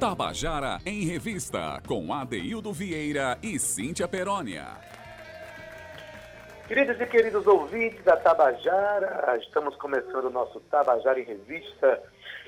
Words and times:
Tabajara 0.00 0.78
em 0.86 1.04
Revista, 1.04 1.78
com 1.86 2.10
Adeildo 2.10 2.72
Vieira 2.72 3.36
e 3.42 3.58
Cíntia 3.58 4.08
Perónia. 4.08 4.64
Queridos 6.66 6.98
e 6.98 7.04
queridos 7.04 7.46
ouvintes 7.46 8.02
da 8.02 8.16
Tabajara, 8.16 9.36
estamos 9.36 9.76
começando 9.76 10.24
o 10.24 10.30
nosso 10.30 10.58
Tabajara 10.58 11.20
em 11.20 11.24
Revista 11.24 12.02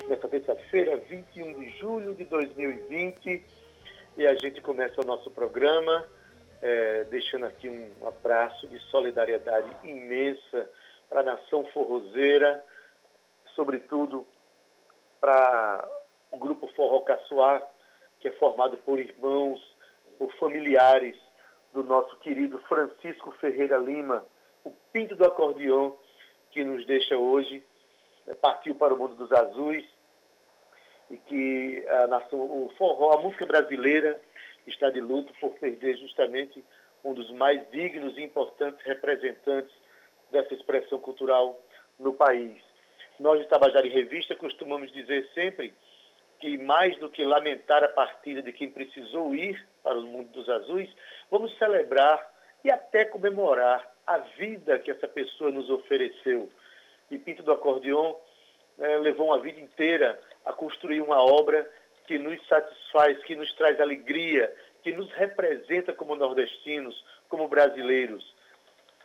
nesta 0.09 0.29
terça-feira, 0.29 0.97
21 1.11 1.61
de 1.61 1.69
julho 1.79 2.15
de 2.15 2.25
2020. 2.25 3.45
E 4.17 4.27
a 4.27 4.35
gente 4.37 4.63
começa 4.63 5.03
o 5.03 5.05
nosso 5.05 5.31
programa 5.31 6.07
é, 6.63 7.05
deixando 7.11 7.45
aqui 7.45 7.69
um 7.69 8.09
abraço 8.09 8.67
de 8.67 8.79
solidariedade 8.85 9.69
imensa 9.85 10.71
para 11.07 11.21
a 11.21 11.25
nação 11.25 11.67
forrozeira, 11.67 12.65
sobretudo 13.55 14.27
para 15.21 15.87
o 16.33 16.39
grupo 16.39 16.67
Forró 16.75 17.01
Caçoar, 17.01 17.63
que 18.19 18.29
é 18.29 18.33
formado 18.33 18.77
por 18.79 18.99
irmãos, 18.99 19.61
por 20.19 20.33
familiares 20.37 21.17
do 21.73 21.85
nosso 21.85 22.17
querido 22.19 22.59
Francisco 22.69 23.31
Ferreira 23.33 23.77
Lima, 23.77 24.25
o 24.65 24.71
pinto 24.93 25.15
do 25.15 25.25
acordeão 25.25 25.97
que 26.51 26.65
nos 26.65 26.85
deixa 26.87 27.17
hoje, 27.17 27.63
né, 28.27 28.35
partiu 28.35 28.75
para 28.75 28.95
o 28.95 28.99
mundo 28.99 29.15
dos 29.15 29.33
azuis 29.33 29.85
e 31.11 31.17
que 31.17 31.85
a 31.89 32.07
nação, 32.07 32.41
o 32.41 32.73
forró, 32.77 33.13
a 33.13 33.21
música 33.21 33.45
brasileira 33.45 34.21
está 34.67 34.91
de 34.91 35.01
luto 35.01 35.33
por 35.41 35.51
perder 35.59 35.97
justamente 35.97 36.65
um 37.05 37.13
dos 37.13 37.31
mais 37.33 37.69
dignos 37.71 38.17
e 38.17 38.23
importantes 38.23 38.81
representantes 38.85 39.75
dessa 40.31 40.55
expressão 40.55 40.99
cultural 40.99 41.61
no 41.99 42.13
país. 42.13 42.63
Nós, 43.19 43.41
de 43.41 43.49
Tabajara 43.49 43.87
em 43.87 43.91
Revista, 43.91 44.35
costumamos 44.35 44.91
dizer 44.93 45.29
sempre 45.35 45.75
que, 46.43 46.59
mais 46.59 46.99
do 46.99 47.09
que 47.09 47.25
lamentar 47.25 47.85
a 47.85 47.89
partida 47.89 48.43
de 48.43 48.53
quem 48.53 48.69
precisou 48.69 49.33
ir 49.33 49.65
para 49.81 49.97
o 49.97 50.03
mundo 50.03 50.29
dos 50.33 50.49
azuis, 50.49 50.91
vamos 51.31 51.57
celebrar 51.57 52.21
e 52.65 52.71
até 52.71 53.05
comemorar 53.05 53.89
a 54.05 54.19
vida 54.19 54.77
que 54.81 54.91
essa 54.91 55.07
pessoa 55.07 55.53
nos 55.53 55.71
ofereceu. 55.71 56.51
E 57.13 57.17
Pinto 57.17 57.45
do 57.45 57.53
Acordeon 57.53 58.17
né, 58.77 58.99
levou 58.99 59.29
uma 59.29 59.39
vida 59.39 59.61
inteira 59.61 60.21
a 60.45 60.53
construir 60.53 61.01
uma 61.01 61.23
obra 61.23 61.71
que 62.09 62.19
nos 62.19 62.45
satisfaz, 62.49 63.23
que 63.23 63.37
nos 63.37 63.55
traz 63.55 63.81
alegria, 63.81 64.53
que 64.83 64.91
nos 64.91 65.09
representa 65.13 65.93
como 65.93 66.17
nordestinos, 66.17 67.05
como 67.29 67.47
brasileiros, 67.47 68.35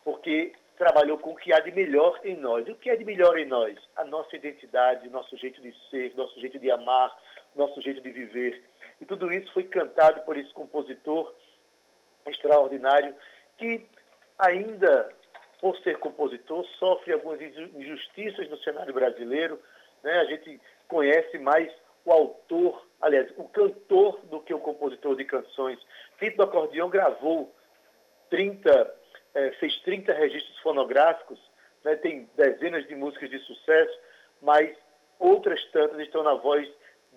porque 0.04 0.54
trabalhou 0.78 1.17
com 1.17 1.31
o 1.31 1.36
que 1.36 1.52
há 1.52 1.59
de 1.59 1.72
melhor 1.72 2.20
em 2.23 2.38
nós. 2.38 2.67
E 2.67 2.72
o 2.72 2.75
que 2.75 2.89
é 2.89 2.95
de 2.95 3.03
melhor 3.03 3.38
em 3.38 3.45
nós? 3.45 3.78
A 3.95 4.06
nossa 4.06 4.36
identidade, 4.36 5.09
nosso 5.09 5.36
jeito 5.38 5.61
de 5.61 5.73
ser, 5.89 6.16
nosso 6.16 6.39
jeito 6.39 6.59
de 6.59 6.70
amar, 6.72 7.17
nosso 7.56 7.81
jeito 7.81 8.00
de 8.02 8.11
viver. 8.11 8.64
E 9.02 9.05
tudo 9.05 9.31
isso 9.31 9.52
foi 9.53 9.64
cantado 9.64 10.22
por 10.22 10.38
esse 10.38 10.53
compositor 10.53 11.33
extraordinário 12.25 13.16
que 13.58 13.88
ainda, 14.38 15.09
por 15.59 15.75
ser 15.80 15.98
compositor, 15.98 16.64
sofre 16.78 17.14
algumas 17.14 17.42
injustiças 17.42 18.48
no 18.50 18.58
cenário 18.59 18.94
brasileiro. 18.94 19.59
Né? 20.03 20.11
A 20.20 20.25
gente 20.25 20.61
conhece 20.88 21.39
mais 21.39 21.72
o 22.05 22.11
autor, 22.11 22.86
aliás, 23.02 23.30
o 23.36 23.45
cantor 23.45 24.20
do 24.25 24.39
que 24.42 24.53
o 24.53 24.59
compositor 24.59 25.16
de 25.16 25.25
canções. 25.25 25.80
Fito 26.17 26.38
do 26.38 26.44
Acordeão 26.44 26.89
gravou 26.89 27.53
30 28.30 28.95
é, 29.38 29.52
fez 29.52 29.80
30 29.82 30.14
registros 30.14 30.58
fonográficos, 30.60 31.40
né, 31.84 31.96
tem 31.96 32.28
dezenas 32.36 32.88
de 32.88 32.96
músicas 32.96 33.30
de 33.30 33.38
sucesso, 33.40 34.00
mas 34.42 34.76
outras 35.20 35.64
tantas 35.66 36.00
estão 36.00 36.24
na 36.24 36.34
voz 36.34 36.68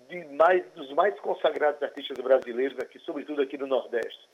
de 0.07 0.23
mais, 0.25 0.63
dos 0.73 0.91
mais 0.93 1.19
consagrados 1.19 1.81
artistas 1.81 2.17
brasileiros, 2.19 2.77
aqui, 2.79 2.99
sobretudo 2.99 3.41
aqui 3.41 3.57
no 3.57 3.65
Nordeste. 3.65 4.29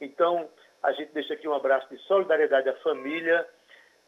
Então, 0.00 0.48
a 0.82 0.92
gente 0.92 1.12
deixa 1.12 1.34
aqui 1.34 1.48
um 1.48 1.54
abraço 1.54 1.88
de 1.88 1.98
solidariedade 2.04 2.68
à 2.68 2.74
família 2.76 3.46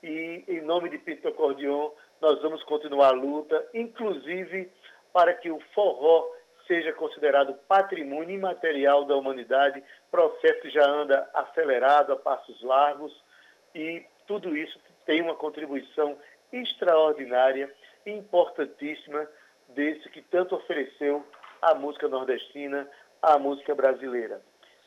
e, 0.03 0.45
em 0.47 0.61
nome 0.61 0.89
de 0.89 0.99
Pinto 0.99 1.27
Acordeon, 1.27 1.91
nós 2.21 2.41
vamos 2.43 2.63
continuar 2.63 3.09
a 3.09 3.13
luta, 3.13 3.67
inclusive 3.75 4.71
para 5.13 5.35
que 5.35 5.51
o 5.51 5.59
forró 5.75 6.31
seja 6.67 6.93
considerado 6.93 7.55
patrimônio 7.69 8.35
imaterial 8.35 9.05
da 9.05 9.17
humanidade, 9.17 9.83
processo 10.11 10.61
que 10.61 10.71
já 10.71 10.85
anda 10.85 11.29
acelerado 11.33 12.13
a 12.13 12.17
passos 12.17 12.61
largos 12.63 13.13
e 13.77 14.07
tudo 14.27 14.57
isso 14.57 14.81
tem 15.05 15.21
uma 15.21 15.35
contribuição 15.35 16.17
extraordinária 16.51 17.71
e 18.07 18.11
importantíssima 18.11 19.29
desse 19.69 20.09
que 20.09 20.23
tanto 20.23 20.55
ofereceu 20.57 21.25
à 21.61 21.75
música 21.75 22.09
nordestina, 22.09 22.89
à 23.21 23.39
música 23.39 23.75
brasileira. 23.75 24.41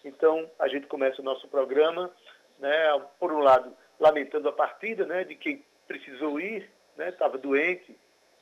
Então, 0.04 0.50
a 0.58 0.68
gente 0.68 0.88
começa 0.88 1.22
o 1.22 1.26
nosso 1.26 1.48
programa, 1.48 2.12
né, 2.58 3.00
por 3.20 3.32
um 3.32 3.40
lado, 3.40 3.72
lamentando 4.00 4.50
a 4.50 4.54
partida 4.54 5.06
né, 5.06 5.24
de 5.24 5.36
quem 5.36 5.64
precisou 5.88 6.40
ir, 6.40 6.68
estava 6.98 7.36
né, 7.36 7.44
doente, 7.44 7.96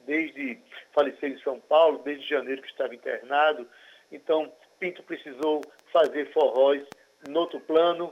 desde 0.06 0.60
falecer 0.94 1.32
em 1.32 1.40
São 1.40 1.60
Paulo, 1.60 2.02
desde 2.06 2.26
janeiro 2.26 2.62
que 2.62 2.70
estava 2.70 2.96
internado. 2.96 3.68
Então, 4.10 4.52
Pinto 4.80 5.04
precisou 5.04 5.62
fazer 5.92 6.32
forróis 6.32 6.88
no 7.28 7.42
outro 7.42 7.60
plano 7.60 8.10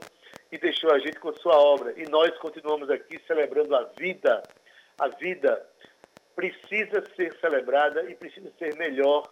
e 0.50 0.58
deixou 0.58 0.92
a 0.92 0.98
gente 0.98 1.18
com 1.18 1.32
sua 1.34 1.58
obra. 1.58 1.92
E 1.96 2.08
nós 2.08 2.36
continuamos 2.38 2.90
aqui 2.90 3.20
celebrando 3.26 3.74
a 3.74 3.84
vida. 3.98 4.42
A 4.98 5.08
vida 5.08 5.66
precisa 6.34 7.04
ser 7.14 7.34
celebrada 7.40 8.10
e 8.10 8.14
precisa 8.14 8.52
ser 8.58 8.74
melhor 8.76 9.28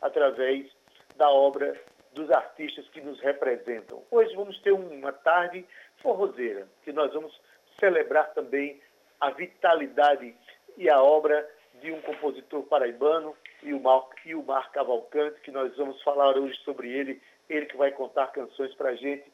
através 0.00 0.70
da 1.16 1.30
obra 1.30 1.80
dos 2.12 2.30
artistas 2.30 2.86
que 2.88 3.00
nos 3.00 3.20
representam. 3.20 4.02
Hoje 4.10 4.34
vamos 4.34 4.58
ter 4.60 4.72
uma 4.72 5.12
tarde 5.12 5.64
forrozeira, 6.02 6.68
que 6.84 6.92
nós 6.92 7.12
vamos 7.12 7.38
celebrar 7.80 8.32
também 8.34 8.80
a 9.20 9.30
vitalidade 9.30 10.34
e 10.76 10.90
a 10.90 11.02
obra 11.02 11.48
de 11.80 11.90
um 11.90 12.00
compositor 12.02 12.62
paraibano, 12.64 13.34
o, 13.62 13.80
Mar, 13.80 14.04
o 14.26 14.42
Mar 14.42 14.70
Cavalcante, 14.72 15.40
que 15.40 15.50
nós 15.50 15.74
vamos 15.76 16.00
falar 16.02 16.36
hoje 16.36 16.56
sobre 16.64 16.92
ele, 16.92 17.20
ele 17.48 17.66
que 17.66 17.76
vai 17.76 17.90
contar 17.92 18.28
canções 18.28 18.74
para 18.74 18.90
a 18.90 18.94
gente. 18.94 19.24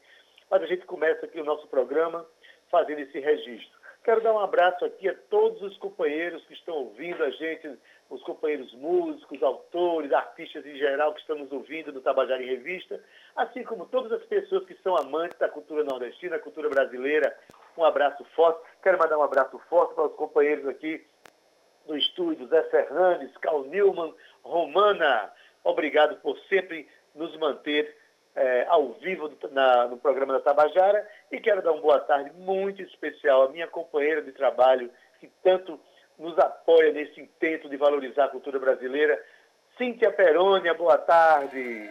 Mas 0.49 0.63
a 0.63 0.65
gente 0.65 0.85
começa 0.85 1.25
aqui 1.25 1.39
o 1.39 1.45
nosso 1.45 1.67
programa 1.67 2.25
fazendo 2.69 2.99
esse 2.99 3.19
registro. 3.19 3.79
Quero 4.03 4.21
dar 4.21 4.33
um 4.33 4.39
abraço 4.39 4.85
aqui 4.85 5.09
a 5.09 5.15
todos 5.29 5.61
os 5.61 5.77
companheiros 5.77 6.43
que 6.45 6.53
estão 6.53 6.75
ouvindo 6.75 7.21
a 7.23 7.29
gente, 7.31 7.77
os 8.09 8.23
companheiros 8.23 8.73
músicos, 8.73 9.43
autores, 9.43 10.11
artistas 10.13 10.65
em 10.65 10.77
geral 10.77 11.13
que 11.13 11.19
estão 11.19 11.37
nos 11.37 11.51
ouvindo 11.51 11.91
no 11.91 12.01
Tabajara 12.01 12.41
em 12.41 12.47
Revista, 12.47 13.03
assim 13.35 13.63
como 13.63 13.85
todas 13.85 14.11
as 14.11 14.23
pessoas 14.25 14.65
que 14.65 14.73
são 14.81 14.95
amantes 14.95 15.37
da 15.37 15.49
cultura 15.49 15.83
nordestina, 15.83 16.37
da 16.37 16.43
cultura 16.43 16.69
brasileira. 16.69 17.37
Um 17.77 17.83
abraço 17.83 18.23
forte. 18.35 18.61
Quero 18.81 18.97
mandar 18.97 19.17
um 19.17 19.23
abraço 19.23 19.59
forte 19.69 19.93
para 19.93 20.05
os 20.05 20.15
companheiros 20.15 20.65
aqui 20.67 21.05
no 21.85 21.97
estúdio, 21.97 22.47
Zé 22.47 22.63
Fernandes, 22.63 23.35
Carl 23.37 23.65
Newman, 23.65 24.13
Romana. 24.43 25.31
Obrigado 25.63 26.15
por 26.21 26.37
sempre 26.47 26.87
nos 27.13 27.35
manter 27.37 27.95
é, 28.39 28.65
ao 28.69 28.93
vivo 28.93 29.29
na, 29.51 29.87
no 29.87 29.97
programa 29.97 30.33
da 30.33 30.39
Tabajara 30.39 31.05
e 31.29 31.39
quero 31.41 31.61
dar 31.61 31.73
uma 31.73 31.81
boa 31.81 31.99
tarde 31.99 32.31
muito 32.37 32.81
especial 32.81 33.43
à 33.43 33.49
minha 33.49 33.67
companheira 33.67 34.21
de 34.21 34.31
trabalho 34.31 34.89
que 35.19 35.27
tanto 35.43 35.77
nos 36.17 36.37
apoia 36.39 36.93
nesse 36.93 37.19
intento 37.19 37.69
de 37.69 37.75
valorizar 37.75 38.25
a 38.25 38.29
cultura 38.29 38.57
brasileira, 38.57 39.21
Cíntia 39.77 40.11
Perônia, 40.11 40.73
boa 40.73 40.97
tarde. 40.97 41.89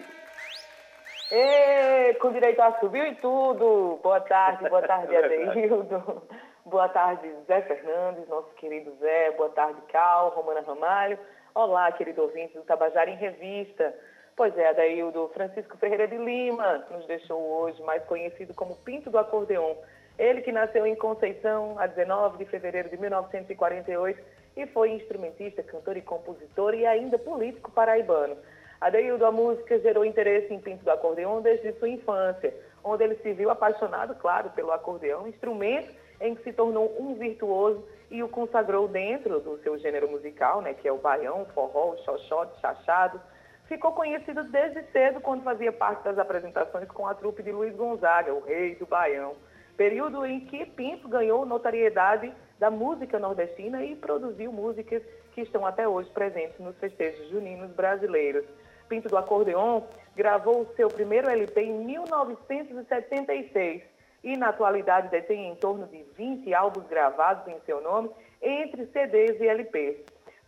Ê, 1.31 2.15
com 2.15 2.33
direito 2.33 2.61
a 2.61 2.79
subir 2.81 3.13
e 3.13 3.15
tudo. 3.17 4.01
Boa 4.03 4.21
tarde, 4.21 4.69
boa 4.71 4.81
tarde, 4.89 5.15
Adeildo. 5.15 6.23
Boa 6.65 6.89
tarde, 6.89 7.31
Zé 7.47 7.61
Fernandes, 7.63 8.27
nosso 8.29 8.55
querido 8.55 8.95
Zé. 9.01 9.33
Boa 9.33 9.51
tarde, 9.51 9.81
Cal, 9.89 10.31
Romana 10.31 10.63
Ramalho. 10.63 11.19
Olá, 11.55 11.93
querido 11.93 12.23
ouvinte 12.23 12.55
do 12.55 12.63
Tabajara 12.63 13.11
em 13.11 13.17
Revista. 13.17 13.95
Pois 14.39 14.57
é, 14.57 14.69
Adaildo 14.69 15.29
Francisco 15.35 15.77
Ferreira 15.79 16.07
de 16.07 16.17
Lima 16.17 16.87
nos 16.93 17.05
deixou 17.09 17.43
hoje, 17.43 17.83
mais 17.83 18.05
conhecido 18.05 18.55
como 18.55 18.77
Pinto 18.77 19.11
do 19.11 19.19
Acordeon. 19.19 19.75
Ele 20.17 20.43
que 20.43 20.53
nasceu 20.53 20.87
em 20.87 20.95
Conceição 20.95 21.77
a 21.77 21.89
19 21.89 22.39
de 22.39 22.45
fevereiro 22.49 22.89
de 22.89 22.97
1948 22.99 24.23
e 24.57 24.65
foi 24.69 24.93
instrumentista, 24.93 25.61
cantor 25.65 25.97
e 25.97 26.03
compositor 26.03 26.73
e 26.73 26.87
ainda 26.87 27.19
político 27.19 27.73
paraibano. 27.73 28.37
Adeildo, 28.81 29.27
a 29.27 29.33
música 29.33 29.77
gerou 29.81 30.05
interesse 30.05 30.55
em 30.55 30.61
Pinto 30.61 30.85
do 30.85 30.91
Acordeon 30.93 31.41
desde 31.41 31.73
sua 31.73 31.89
infância, 31.89 32.55
onde 32.85 33.03
ele 33.03 33.17
se 33.17 33.33
viu 33.33 33.51
apaixonado, 33.51 34.15
claro, 34.15 34.51
pelo 34.51 34.71
acordeão, 34.71 35.27
instrumento 35.27 35.93
em 36.21 36.37
que 36.37 36.45
se 36.45 36.53
tornou 36.53 36.95
um 36.97 37.17
virtuoso 37.17 37.85
e 38.09 38.23
o 38.23 38.29
consagrou 38.29 38.87
dentro 38.87 39.41
do 39.41 39.59
seu 39.65 39.77
gênero 39.79 40.09
musical, 40.09 40.63
né, 40.63 40.75
que 40.75 40.87
é 40.87 40.93
o 40.93 40.99
baião, 40.99 41.45
forró, 41.47 41.97
xoxote, 42.05 42.61
chachado. 42.61 43.21
Ficou 43.69 43.93
conhecido 43.93 44.45
desde 44.45 44.83
cedo 44.85 45.21
quando 45.21 45.43
fazia 45.43 45.71
parte 45.71 46.03
das 46.03 46.19
apresentações 46.19 46.89
com 46.89 47.07
a 47.07 47.15
trupe 47.15 47.43
de 47.43 47.53
Luiz 47.53 47.77
Gonzaga, 47.77 48.33
o 48.33 48.41
rei 48.41 48.75
do 48.77 48.87
baião. 48.87 49.35
Período 49.77 50.25
em 50.25 50.41
que 50.41 50.65
Pinto 50.65 51.07
ganhou 51.07 51.45
notoriedade 51.45 52.33
da 52.59 52.71
música 52.71 53.19
nordestina 53.19 53.85
e 53.85 53.95
produziu 53.95 54.51
músicas 54.51 55.03
que 55.35 55.43
estão 55.43 55.67
até 55.67 55.87
hoje 55.87 56.09
presentes 56.11 56.59
nos 56.59 56.79
festejos 56.79 57.29
juninos 57.29 57.71
brasileiros. 57.73 58.47
Pinto 58.89 59.07
do 59.07 59.19
Acordeon 59.19 59.83
gravou 60.17 60.63
o 60.63 60.75
seu 60.75 60.89
primeiro 60.89 61.29
LP 61.29 61.61
em 61.61 61.85
1976 61.85 63.83
e, 64.25 64.35
na 64.35 64.49
atualidade, 64.49 65.11
detém 65.11 65.47
em 65.47 65.55
torno 65.55 65.87
de 65.87 66.03
20 66.17 66.55
álbuns 66.55 66.87
gravados 66.87 67.47
em 67.47 67.61
seu 67.67 67.83
nome, 67.83 68.11
entre 68.41 68.87
CDs 68.87 69.39
e 69.39 69.47
LPs. 69.47 69.99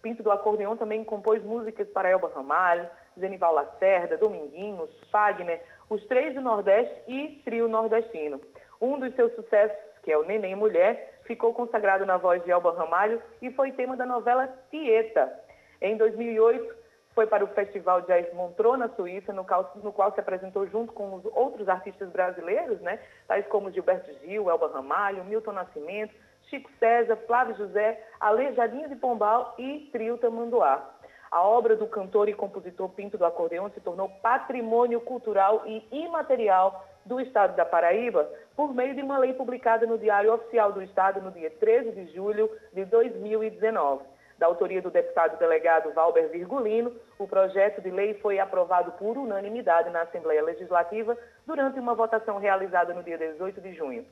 Pinto 0.01 0.23
do 0.23 0.33
Acordeon 0.33 0.75
também 0.77 1.05
compôs 1.05 1.45
músicas 1.45 1.87
para 1.91 2.09
Elba 2.09 2.33
Ramalho, 2.35 2.89
Genival 3.21 3.55
Lacerda, 3.55 4.17
Dominguinhos, 4.17 4.91
Fagner, 5.11 5.63
Os 5.89 6.05
Três 6.07 6.35
do 6.35 6.41
Nordeste 6.41 6.95
e 7.07 7.41
Trio 7.45 7.69
Nordestino. 7.69 8.41
Um 8.81 8.99
dos 8.99 9.15
seus 9.15 9.33
sucessos, 9.35 9.77
que 10.03 10.11
é 10.11 10.19
o 10.19 10.25
Neném 10.25 10.57
Mulher, 10.57 11.21
ficou 11.25 11.55
consagrado 11.55 12.05
na 12.05 12.17
voz 12.17 12.43
de 12.43 12.51
Elba 12.51 12.73
Ramalho 12.73 13.23
e 13.41 13.51
foi 13.53 13.73
tema 13.73 13.97
da 13.97 14.07
novela 14.07 14.49
Tieta. 14.71 15.33
Em 15.81 15.97
2008, 15.97 16.81
foi 17.15 17.27
para 17.27 17.45
o 17.45 17.49
Festival 17.49 18.03
Jazz 18.03 18.33
Montreux, 18.35 18.79
na 18.79 18.89
Suíça, 18.91 19.33
no 19.33 19.45
qual, 19.45 19.71
no 19.83 19.93
qual, 19.93 20.13
se 20.13 20.21
apresentou 20.21 20.67
junto 20.69 20.93
com 20.93 21.15
os 21.15 21.25
outros 21.27 21.69
artistas 21.69 22.09
brasileiros, 22.11 22.81
né, 22.81 22.99
tais 23.27 23.47
como 23.49 23.71
Gilberto 23.71 24.11
Gil, 24.21 24.49
Elba 24.49 24.71
Ramalho, 24.73 25.25
Milton 25.25 25.53
Nascimento, 25.53 26.15
Chico 26.49 26.71
César, 26.79 27.17
Flávio 27.27 27.57
José, 27.57 28.03
Aleijadinho 28.19 28.89
de 28.89 28.97
Pombal 28.97 29.55
e 29.59 29.89
Trio 29.93 30.19
Tamanduá. 30.19 31.00
A 31.31 31.43
obra 31.43 31.77
do 31.77 31.87
cantor 31.87 32.29
e 32.29 32.35
compositor 32.35 32.89
Pinto 32.89 33.17
do 33.17 33.25
Acordeão 33.25 33.71
se 33.71 33.81
tornou 33.81 34.09
patrimônio 34.21 35.01
cultural 35.01 35.63
e 35.65 35.87
imaterial 35.93 36.85
do 37.05 37.21
Estado 37.21 37.55
da 37.55 37.65
Paraíba 37.65 38.29
por 38.57 38.75
meio 38.75 38.95
de 38.95 39.03
uma 39.03 39.17
lei 39.17 39.33
publicada 39.33 39.87
no 39.87 39.97
Diário 39.97 40.35
Oficial 40.35 40.73
do 40.73 40.83
Estado 40.83 41.21
no 41.23 41.31
dia 41.31 41.51
13 41.51 41.93
de 41.93 42.13
julho 42.13 42.51
de 42.73 42.85
2019 42.85 44.03
da 44.41 44.47
autoria 44.47 44.81
do 44.81 44.91
deputado 44.91 45.39
delegado 45.39 45.93
Valber 45.93 46.31
Virgulino, 46.31 46.97
o 47.19 47.29
projeto 47.29 47.83
de 47.83 47.91
lei 47.91 48.15
foi 48.15 48.39
aprovado 48.39 48.91
por 48.93 49.19
unanimidade 49.19 49.91
na 49.91 50.01
Assembleia 50.01 50.43
Legislativa 50.43 51.17
durante 51.47 51.79
uma 51.79 51.95
votação 51.95 52.39
realizada 52.39 52.95
no 52.95 53.03
dia 53.03 53.19
18 53.19 53.61
de 53.61 53.75
junho. 53.75 54.07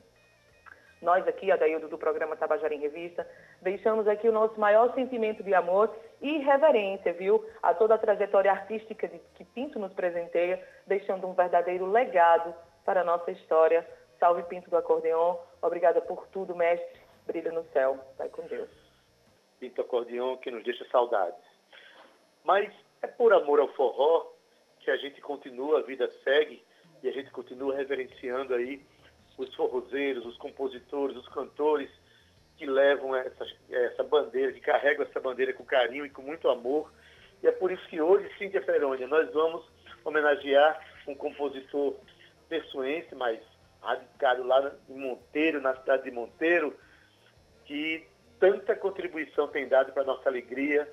Nós 1.01 1.25
aqui, 1.27 1.49
Adaildo, 1.49 1.87
do 1.87 1.97
programa 1.97 2.35
Tabajara 2.35 2.73
em 2.73 2.79
Revista, 2.79 3.25
deixamos 3.61 4.07
aqui 4.07 4.27
o 4.27 4.33
nosso 4.33 4.59
maior 4.59 4.93
sentimento 4.93 5.41
de 5.41 5.53
amor 5.53 5.95
e 6.21 6.39
reverência, 6.39 7.13
viu, 7.13 7.45
a 7.63 7.73
toda 7.73 7.95
a 7.95 7.97
trajetória 7.97 8.51
artística 8.51 9.07
de, 9.07 9.17
que 9.35 9.45
Pinto 9.45 9.79
nos 9.79 9.93
presenteia, 9.93 10.61
deixando 10.85 11.25
um 11.25 11.33
verdadeiro 11.33 11.85
legado 11.85 12.53
para 12.83 13.01
a 13.01 13.03
nossa 13.03 13.31
história. 13.31 13.87
Salve 14.19 14.43
Pinto 14.43 14.69
do 14.69 14.75
Acordeon. 14.75 15.37
Obrigada 15.61 16.01
por 16.01 16.27
tudo, 16.27 16.53
mestre. 16.53 17.01
Brilha 17.25 17.51
no 17.53 17.63
céu. 17.71 17.97
Vai 18.17 18.27
com 18.27 18.41
Deus. 18.47 18.69
Pinto 19.57 19.81
Acordeon 19.81 20.35
que 20.37 20.51
nos 20.51 20.63
deixa 20.65 20.85
saudades. 20.91 21.39
Mas 22.43 22.73
é 23.01 23.07
por 23.07 23.31
amor 23.31 23.61
ao 23.61 23.69
forró 23.69 24.33
que 24.79 24.91
a 24.91 24.97
gente 24.97 25.21
continua, 25.21 25.79
a 25.79 25.83
vida 25.83 26.09
segue 26.23 26.61
e 27.01 27.07
a 27.07 27.11
gente 27.11 27.31
continua 27.31 27.75
reverenciando 27.75 28.53
aí 28.53 28.81
os 29.39 29.55
forrozeiros, 29.55 30.25
os 30.25 30.37
compositores, 30.37 31.15
os 31.15 31.27
cantores 31.29 31.89
que 32.57 32.65
levam 32.65 33.15
essa, 33.15 33.45
essa 33.69 34.03
bandeira, 34.03 34.51
que 34.51 34.59
carregam 34.59 35.05
essa 35.05 35.19
bandeira 35.19 35.53
com 35.53 35.63
carinho 35.63 36.05
e 36.05 36.09
com 36.09 36.21
muito 36.21 36.49
amor. 36.49 36.91
E 37.41 37.47
é 37.47 37.51
por 37.51 37.71
isso 37.71 37.87
que 37.87 38.01
hoje, 38.01 38.29
Cíntia 38.37 38.61
Ferônia, 38.61 39.07
nós 39.07 39.31
vamos 39.31 39.65
homenagear 40.03 40.77
um 41.07 41.15
compositor 41.15 41.95
pessoense, 42.49 43.15
mas 43.15 43.39
radicado 43.81 44.43
lá 44.43 44.73
em 44.89 44.99
Monteiro, 44.99 45.61
na 45.61 45.73
cidade 45.77 46.03
de 46.03 46.11
Monteiro, 46.11 46.77
que 47.63 48.05
tanta 48.41 48.75
contribuição 48.75 49.47
tem 49.47 49.69
dado 49.69 49.93
para 49.93 50.03
a 50.03 50.05
nossa 50.05 50.27
alegria 50.27 50.91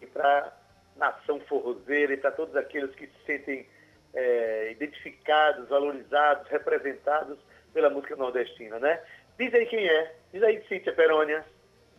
e 0.00 0.06
para 0.06 0.46
a 0.46 0.98
nação 0.98 1.40
forrozeira 1.40 2.14
e 2.14 2.16
para 2.16 2.30
todos 2.30 2.56
aqueles 2.56 2.94
que 2.94 3.06
se 3.06 3.24
sentem 3.26 3.68
é, 4.14 4.70
identificados, 4.72 5.68
valorizados, 5.68 6.48
representados 6.48 7.38
pela 7.72 7.90
música 7.90 8.16
nordestina, 8.16 8.78
né? 8.78 9.00
Diz 9.38 9.52
aí 9.54 9.66
quem 9.66 9.86
é. 9.86 10.14
Diz 10.32 10.42
aí, 10.42 10.62
Cíntia 10.68 10.92
Perônia. 10.92 11.44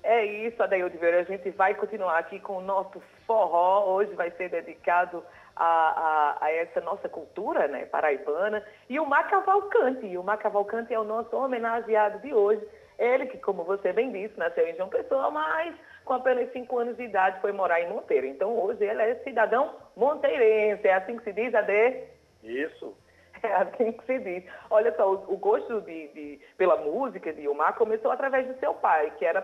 É 0.03 0.25
isso, 0.25 0.61
Adaildo 0.61 0.97
Vera. 0.97 1.21
A 1.21 1.23
gente 1.23 1.49
vai 1.51 1.73
continuar 1.75 2.17
aqui 2.17 2.39
com 2.39 2.57
o 2.57 2.61
nosso 2.61 3.01
forró. 3.25 3.93
Hoje 3.93 4.13
vai 4.15 4.31
ser 4.31 4.49
dedicado 4.49 5.23
a, 5.55 5.65
a, 5.65 6.45
a, 6.45 6.51
essa 6.51 6.81
nossa 6.81 7.07
cultura 7.07 7.67
né, 7.67 7.85
paraibana. 7.85 8.63
E 8.89 8.99
o 8.99 9.05
Macavalcante. 9.05 10.17
O 10.17 10.23
Macavalcante 10.23 10.93
é 10.93 10.99
o 10.99 11.05
nosso 11.05 11.35
homenageado 11.35 12.19
de 12.19 12.33
hoje. 12.33 12.61
Ele 12.99 13.25
que, 13.27 13.37
como 13.37 13.63
você 13.63 13.91
bem 13.93 14.11
disse, 14.11 14.37
nasceu 14.37 14.67
em 14.67 14.75
João 14.75 14.89
Pessoa, 14.89 15.31
mas 15.31 15.73
com 16.05 16.13
apenas 16.13 16.51
5 16.51 16.77
anos 16.77 16.97
de 16.97 17.03
idade 17.03 17.39
foi 17.39 17.51
morar 17.51 17.81
em 17.81 17.89
Monteiro. 17.89 18.27
Então 18.27 18.57
hoje 18.59 18.83
ele 18.83 19.01
é 19.01 19.15
cidadão 19.23 19.73
monteirense. 19.95 20.87
É 20.87 20.93
assim 20.95 21.17
que 21.17 21.23
se 21.23 21.33
diz, 21.33 21.55
Ade? 21.55 22.03
Isso. 22.43 22.95
Assim 23.57 23.91
que 23.91 24.05
se 24.05 24.19
diz. 24.19 24.43
Olha 24.69 24.95
só, 24.95 25.11
o, 25.11 25.33
o 25.33 25.37
gosto 25.37 25.81
de, 25.81 26.07
de, 26.09 26.39
pela 26.57 26.77
música 26.77 27.33
de 27.33 27.47
Omar 27.47 27.75
começou 27.75 28.11
através 28.11 28.47
de 28.47 28.57
seu 28.59 28.73
pai, 28.73 29.11
que 29.17 29.25
era 29.25 29.43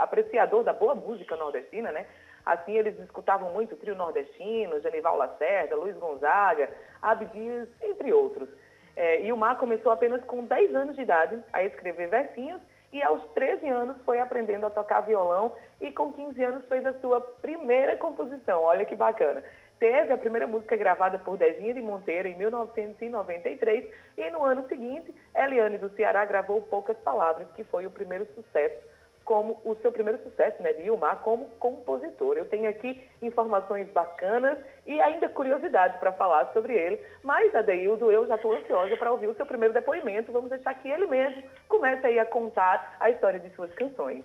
apreciador 0.00 0.62
da 0.62 0.72
boa 0.72 0.94
música 0.94 1.36
nordestina, 1.36 1.90
né? 1.90 2.06
Assim, 2.46 2.72
eles 2.72 2.98
escutavam 3.00 3.52
muito 3.52 3.74
o 3.74 3.76
trio 3.76 3.94
nordestino, 3.94 4.80
Genival 4.80 5.16
Lacerda, 5.16 5.76
Luiz 5.76 5.96
Gonzaga, 5.96 6.70
Abdias, 7.02 7.68
entre 7.82 8.12
outros. 8.12 8.48
É, 8.96 9.20
e 9.20 9.32
o 9.32 9.36
Mar 9.36 9.58
começou 9.58 9.92
apenas 9.92 10.24
com 10.24 10.44
10 10.44 10.74
anos 10.74 10.96
de 10.96 11.02
idade 11.02 11.38
a 11.52 11.62
escrever 11.62 12.08
versinhos 12.08 12.60
e 12.92 13.02
aos 13.02 13.22
13 13.32 13.68
anos 13.68 13.96
foi 14.04 14.18
aprendendo 14.18 14.66
a 14.66 14.70
tocar 14.70 15.02
violão 15.02 15.52
e 15.80 15.92
com 15.92 16.12
15 16.12 16.42
anos 16.42 16.64
fez 16.68 16.84
a 16.86 16.98
sua 17.00 17.20
primeira 17.20 17.96
composição. 17.96 18.62
Olha 18.62 18.84
que 18.84 18.96
bacana. 18.96 19.44
Teve 19.78 20.12
a 20.12 20.18
primeira 20.18 20.46
música 20.46 20.76
gravada 20.76 21.18
por 21.18 21.36
Dezinha 21.36 21.72
de 21.72 21.80
Monteiro 21.80 22.26
em 22.26 22.36
1993 22.36 23.88
e 24.16 24.30
no 24.30 24.44
ano 24.44 24.66
seguinte, 24.66 25.14
Eliane 25.34 25.78
do 25.78 25.88
Ceará 25.90 26.24
gravou 26.24 26.62
Poucas 26.62 26.96
Palavras, 26.98 27.46
que 27.54 27.62
foi 27.64 27.86
o 27.86 27.90
primeiro 27.90 28.26
sucesso 28.34 28.88
como 29.28 29.60
o 29.62 29.74
seu 29.82 29.92
primeiro 29.92 30.18
sucesso, 30.22 30.62
né, 30.62 30.72
de 30.72 30.86
Ilmar 30.86 31.18
como 31.18 31.50
compositor. 31.58 32.38
Eu 32.38 32.46
tenho 32.46 32.66
aqui 32.66 32.98
informações 33.20 33.86
bacanas 33.90 34.58
e 34.86 34.98
ainda 35.02 35.28
curiosidades 35.28 36.00
para 36.00 36.12
falar 36.12 36.50
sobre 36.54 36.72
ele, 36.72 36.98
mas, 37.22 37.54
Adeildo, 37.54 38.10
eu 38.10 38.26
já 38.26 38.36
estou 38.36 38.54
ansiosa 38.54 38.96
para 38.96 39.12
ouvir 39.12 39.26
o 39.26 39.34
seu 39.34 39.44
primeiro 39.44 39.74
depoimento. 39.74 40.32
Vamos 40.32 40.48
deixar 40.48 40.72
que 40.72 40.88
ele 40.88 41.06
mesmo 41.06 41.42
comece 41.68 42.06
aí 42.06 42.18
a 42.18 42.24
contar 42.24 42.96
a 42.98 43.10
história 43.10 43.38
de 43.38 43.50
suas 43.50 43.70
canções. 43.74 44.24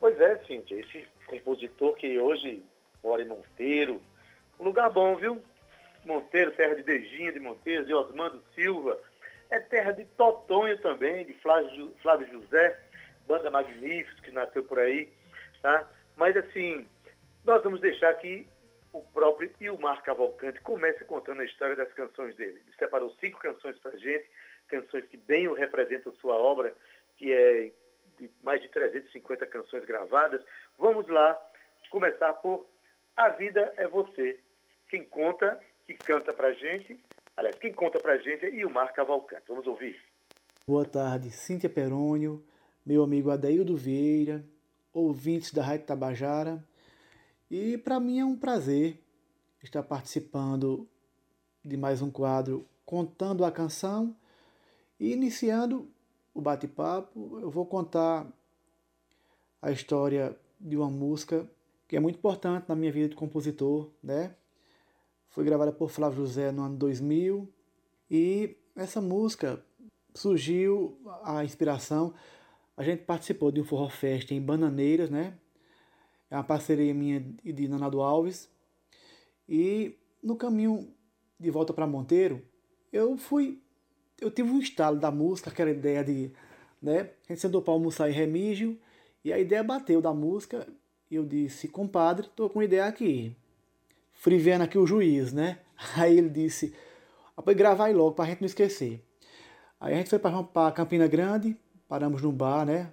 Pois 0.00 0.20
é, 0.20 0.36
Cíntia, 0.38 0.74
esse 0.80 1.06
compositor 1.28 1.94
que 1.94 2.18
hoje 2.18 2.64
mora 3.04 3.22
em 3.22 3.28
Monteiro, 3.28 4.02
lugar 4.64 4.90
bom, 4.90 5.16
viu? 5.16 5.42
Monteiro, 6.04 6.52
terra 6.52 6.74
de 6.74 6.82
Dejinha 6.82 7.32
de 7.32 7.40
Monteiro, 7.40 7.84
de 7.84 7.92
Osmando 7.92 8.42
Silva, 8.54 8.98
é 9.50 9.58
terra 9.60 9.92
de 9.92 10.04
Totonho 10.04 10.78
também, 10.78 11.24
de 11.24 11.34
Flávio, 11.34 11.92
Flávio 12.02 12.28
José, 12.28 12.78
banda 13.26 13.50
magnífica 13.50 14.22
que 14.22 14.30
nasceu 14.30 14.62
por 14.64 14.78
aí, 14.78 15.08
tá? 15.60 15.88
Mas 16.16 16.36
assim, 16.36 16.86
nós 17.44 17.62
vamos 17.62 17.80
deixar 17.80 18.14
que 18.14 18.46
o 18.92 19.02
próprio 19.02 19.50
Ilmar 19.60 20.02
Cavalcante 20.02 20.60
comece 20.60 21.04
contando 21.04 21.42
a 21.42 21.44
história 21.44 21.76
das 21.76 21.92
canções 21.92 22.34
dele. 22.36 22.60
Ele 22.64 22.76
separou 22.78 23.10
cinco 23.20 23.38
canções 23.38 23.78
para 23.78 23.96
gente, 23.98 24.28
canções 24.68 25.04
que 25.06 25.16
bem 25.16 25.46
o 25.48 25.54
representam 25.54 26.12
sua 26.14 26.34
obra, 26.34 26.74
que 27.16 27.32
é 27.32 27.70
de 28.18 28.30
mais 28.42 28.62
de 28.62 28.68
350 28.68 29.46
canções 29.46 29.84
gravadas. 29.84 30.42
Vamos 30.78 31.06
lá 31.08 31.38
começar 31.90 32.32
por 32.34 32.66
A 33.16 33.28
Vida 33.30 33.72
é 33.76 33.86
Você. 33.86 34.40
Quem 34.88 35.04
conta, 35.04 35.60
que 35.84 35.94
canta 35.94 36.32
pra 36.32 36.52
gente, 36.52 36.98
aliás, 37.36 37.56
quem 37.56 37.72
conta 37.72 37.98
pra 37.98 38.16
gente 38.18 38.46
é 38.46 38.54
Ilmar 38.54 38.94
Cavalcante. 38.94 39.42
Vamos 39.48 39.66
ouvir. 39.66 40.00
Boa 40.64 40.84
tarde, 40.84 41.30
Cíntia 41.30 41.68
Perônio, 41.68 42.44
meu 42.84 43.02
amigo 43.02 43.30
Adeildo 43.30 43.76
Vieira, 43.76 44.44
ouvintes 44.92 45.52
da 45.52 45.62
Rádio 45.62 45.86
Tabajara. 45.86 46.64
E 47.50 47.76
para 47.78 47.98
mim 47.98 48.20
é 48.20 48.24
um 48.24 48.36
prazer 48.36 49.00
estar 49.60 49.82
participando 49.82 50.88
de 51.64 51.76
mais 51.76 52.00
um 52.00 52.10
quadro 52.10 52.64
Contando 52.84 53.44
a 53.44 53.50
Canção. 53.50 54.16
E 55.00 55.12
iniciando 55.12 55.90
o 56.32 56.40
bate-papo, 56.40 57.40
eu 57.40 57.50
vou 57.50 57.66
contar 57.66 58.24
a 59.60 59.72
história 59.72 60.36
de 60.60 60.76
uma 60.76 60.88
música 60.88 61.44
que 61.88 61.96
é 61.96 62.00
muito 62.00 62.18
importante 62.18 62.68
na 62.68 62.76
minha 62.76 62.92
vida 62.92 63.08
de 63.08 63.16
compositor, 63.16 63.90
né? 64.00 64.34
Foi 65.30 65.44
gravada 65.44 65.72
por 65.72 65.90
Flávio 65.90 66.18
José 66.18 66.50
no 66.50 66.62
ano 66.62 66.76
2000 66.76 67.48
e 68.10 68.56
essa 68.74 69.00
música 69.00 69.62
surgiu 70.14 70.98
a 71.22 71.44
inspiração 71.44 72.14
a 72.76 72.82
gente 72.82 73.04
participou 73.04 73.50
de 73.50 73.60
um 73.60 73.64
Forró 73.64 73.88
Fest 73.88 74.30
em 74.30 74.40
Bananeiras, 74.40 75.08
né? 75.08 75.34
É 76.30 76.36
uma 76.36 76.44
parceria 76.44 76.92
minha 76.92 77.24
e 77.42 77.52
de 77.52 77.66
Nanado 77.66 78.02
Alves. 78.02 78.50
E 79.48 79.96
no 80.22 80.36
caminho 80.36 80.92
de 81.40 81.50
volta 81.50 81.72
para 81.72 81.86
Monteiro, 81.86 82.42
eu 82.92 83.16
fui. 83.16 83.62
Eu 84.20 84.30
tive 84.30 84.50
um 84.50 84.58
estalo 84.58 84.98
da 84.98 85.10
música, 85.10 85.50
aquela 85.50 85.70
ideia 85.70 86.04
de. 86.04 86.30
Né? 86.82 87.10
A 87.28 87.32
gente 87.32 87.40
sentou 87.40 87.62
para 87.62 87.72
almoçar 87.72 88.10
em 88.10 88.12
Remígio 88.12 88.78
e 89.24 89.32
a 89.32 89.38
ideia 89.38 89.64
bateu 89.64 90.02
da 90.02 90.12
música. 90.12 90.66
E 91.10 91.14
eu 91.14 91.24
disse, 91.24 91.68
compadre, 91.68 92.28
tô 92.34 92.50
com 92.50 92.62
ideia 92.62 92.84
aqui. 92.84 93.34
Friviando 94.16 94.64
aqui 94.64 94.76
o 94.76 94.86
juiz, 94.86 95.32
né? 95.32 95.58
Aí 95.96 96.18
ele 96.18 96.28
disse, 96.28 96.74
para 97.44 97.54
gravar 97.54 97.86
aí 97.86 97.94
logo, 97.94 98.12
para 98.12 98.24
a 98.24 98.28
gente 98.28 98.40
não 98.40 98.46
esquecer. 98.46 99.04
Aí 99.78 99.94
a 99.94 99.96
gente 99.98 100.10
foi 100.10 100.18
para 100.18 100.72
Campina 100.72 101.06
Grande, 101.06 101.56
paramos 101.86 102.22
num 102.22 102.32
bar, 102.32 102.64
né? 102.64 102.90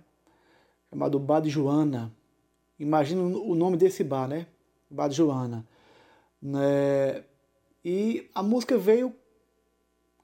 Chamado 0.89 1.17
Bar 1.17 1.39
de 1.39 1.49
Joana. 1.49 2.13
Imagina 2.77 3.21
o 3.21 3.55
nome 3.55 3.77
desse 3.77 4.03
bar, 4.03 4.27
né? 4.27 4.45
Bar 4.89 5.07
de 5.07 5.15
Joana. 5.15 5.65
Né? 6.41 7.23
E 7.83 8.29
a 8.35 8.43
música 8.43 8.77
veio 8.77 9.15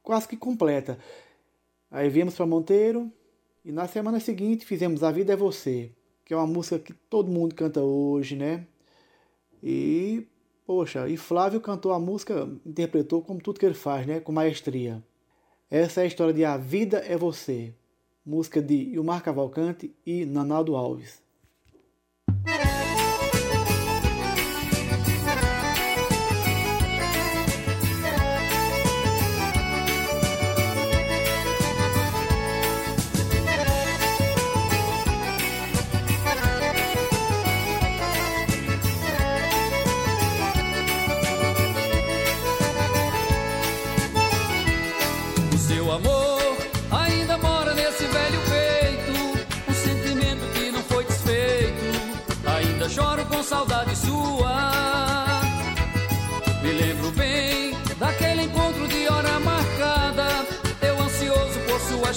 quase 0.03 0.27
que 0.27 0.35
completa. 0.35 0.99
Aí 1.89 2.09
viemos 2.09 2.35
para 2.35 2.45
Monteiro 2.45 3.11
e 3.63 3.71
na 3.71 3.87
semana 3.87 4.19
seguinte 4.19 4.65
fizemos 4.65 5.01
A 5.01 5.11
Vida 5.11 5.33
é 5.33 5.35
Você, 5.35 5.91
que 6.25 6.33
é 6.33 6.37
uma 6.37 6.45
música 6.45 6.77
que 6.77 6.93
todo 6.93 7.31
mundo 7.31 7.55
canta 7.55 7.81
hoje, 7.81 8.35
né? 8.35 8.67
E, 9.63 10.27
poxa, 10.69 11.09
e 11.09 11.17
Flávio 11.17 11.59
cantou 11.59 11.91
a 11.91 11.99
música, 11.99 12.47
interpretou 12.63 13.23
como 13.23 13.41
tudo 13.41 13.59
que 13.59 13.65
ele 13.65 13.73
faz, 13.73 14.05
né? 14.05 14.19
Com 14.19 14.31
maestria. 14.31 15.03
Essa 15.67 16.01
é 16.01 16.03
a 16.03 16.05
história 16.05 16.31
de 16.31 16.45
A 16.45 16.57
Vida 16.57 16.99
é 16.99 17.17
Você, 17.17 17.73
música 18.23 18.61
de 18.61 18.75
Ilmar 18.75 19.23
Cavalcante 19.23 19.91
e 20.05 20.27
Nanaldo 20.27 20.75
Alves. 20.75 21.23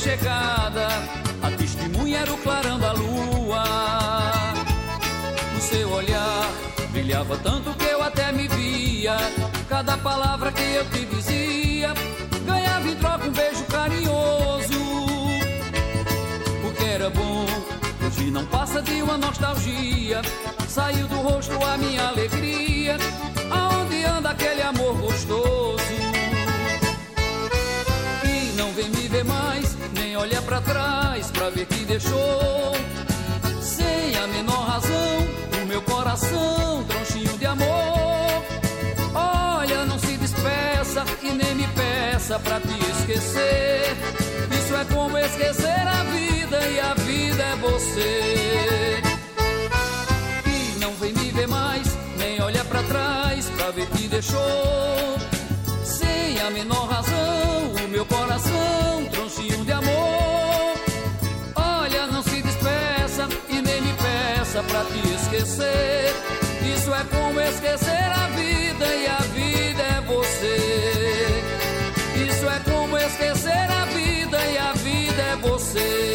Chegada, 0.03 0.89
a 1.41 1.51
testemunha 1.53 2.19
era 2.19 2.33
o 2.33 2.37
clarão 2.39 2.79
da 2.79 2.93
lua. 2.93 3.63
O 5.57 5.61
seu 5.61 5.89
olhar 5.93 6.51
brilhava 6.91 7.37
tanto 7.37 7.73
que 7.75 7.85
eu 7.85 8.03
até 8.03 8.33
me 8.33 8.49
via. 8.49 9.17
Cada 9.69 9.97
palavra 9.99 10.51
que 10.51 10.63
eu 10.75 10.85
te 10.91 11.05
dizia, 11.05 11.95
ganhava 12.45 12.89
em 12.89 12.97
troca 12.97 13.29
um 13.29 13.31
beijo 13.31 13.65
carinhoso. 13.67 14.83
O 16.67 16.73
que 16.77 16.85
era 16.85 17.09
bom, 17.09 17.47
hoje 18.05 18.31
não 18.31 18.45
passa 18.47 18.83
de 18.83 19.03
uma 19.03 19.17
nostalgia. 19.17 20.21
Saiu 20.67 21.07
do 21.07 21.17
rosto 21.17 21.55
a 21.65 21.77
minha 21.77 22.09
alegria. 22.09 22.97
Aonde 23.51 24.05
anda 24.05 24.31
aquele 24.31 24.63
amor 24.63 24.95
gostoso? 24.97 25.62
Olha 30.23 30.41
para 30.43 30.61
trás 30.61 31.33
pra 31.33 31.51
ver 31.51 31.67
que 31.67 31.85
deixou 31.85 32.73
sem 33.61 34.17
a 34.23 34.27
menor 34.29 34.65
razão 34.69 35.27
o 35.61 35.67
meu 35.67 35.83
coração 35.83 36.85
tronchinho 36.85 37.37
de 37.39 37.45
amor. 37.45 38.45
Olha, 39.15 39.85
não 39.85 39.99
se 39.99 40.17
despeça 40.17 41.05
e 41.25 41.33
nem 41.33 41.57
me 41.57 41.67
peça 41.67 42.39
pra 42.39 42.61
te 42.61 42.79
esquecer. 42.93 43.97
Isso 44.59 44.77
é 44.77 44.85
como 44.95 45.19
esquecer 45.19 45.89
a 45.89 46.05
vida 46.05 46.59
e 46.69 46.79
a 46.79 46.95
vida 46.95 47.43
é 47.43 47.57
você. 47.57 49.03
E 50.47 50.79
não 50.79 50.95
vem 51.01 51.13
me 51.15 51.33
ver 51.33 51.49
mais, 51.49 51.99
nem 52.17 52.41
olha 52.41 52.65
para 52.65 52.83
trás 52.85 53.51
pra 53.57 53.73
ver 53.73 53.87
que 53.87 54.07
deixou 54.07 55.19
sem 55.83 56.41
a 56.41 56.49
menor 56.51 56.89
razão 56.89 57.75
o 57.85 57.89
meu 57.89 58.07
coração 58.07 59.05
tronchinho 59.11 59.65
de 59.65 59.73
amor. 59.73 60.02
Pra 64.69 64.85
te 64.85 65.15
esquecer. 65.15 66.15
Isso 66.75 66.93
é 66.95 67.05
como 67.05 67.41
esquecer 67.41 68.11
a 68.15 68.29
vida 68.29 68.87
e 68.87 69.07
a 69.07 69.21
vida 69.35 69.83
é 69.83 70.01
você. 70.07 71.43
Isso 72.29 72.47
é 72.49 72.61
como 72.71 72.99
esquecer 72.99 73.71
a 73.71 73.85
vida 73.87 74.39
e 74.47 74.59
a 74.59 74.73
vida 74.73 75.23
é 75.23 75.37
você. 75.37 76.12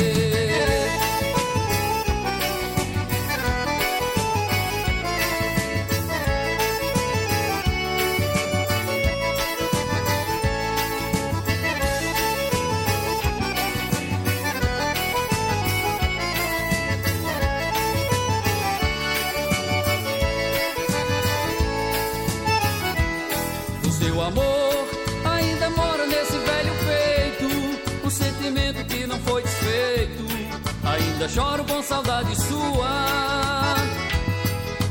Ainda 31.18 31.30
choro 31.30 31.64
com 31.64 31.82
saudade 31.82 32.36
sua. 32.36 33.76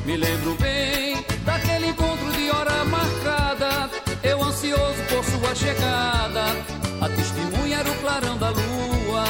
Me 0.04 0.16
lembro 0.16 0.56
bem 0.56 1.24
daquele 1.44 1.86
encontro 1.86 2.32
de 2.32 2.50
hora 2.50 2.84
marcada, 2.84 3.88
eu 4.24 4.42
ansioso 4.42 5.02
por 5.08 5.24
sua 5.24 5.54
chegada. 5.54 6.44
A 7.00 7.08
testemunha 7.08 7.78
era 7.78 7.88
o 7.88 7.94
clarão 7.96 8.36
da 8.38 8.50
lua. 8.50 9.24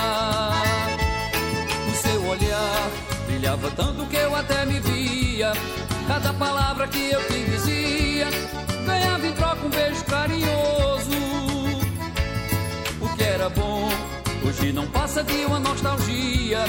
O 1.91 1.95
seu 1.97 2.27
olhar 2.29 2.91
brilhava 3.27 3.71
tanto 3.73 4.07
que 4.07 4.17
eu 4.17 4.35
até 4.35 4.65
me 4.65 4.81
via. 4.81 5.53
Cada 6.09 6.33
palavra 6.33 6.89
que 6.89 7.11
eu 7.11 7.21
te 7.29 7.45
dizia, 7.45 8.29
ganhava 8.87 9.27
em 9.27 9.33
troca 9.33 9.67
um 9.67 9.71
beijo 9.71 10.05
carinhoso. 10.05 11.11
O 13.03 13.17
que 13.17 13.23
era 13.23 13.51
bom 13.51 13.76
Hoje 14.59 14.73
não 14.73 14.87
passa 14.87 15.23
de 15.23 15.45
uma 15.45 15.61
nostalgia. 15.61 16.65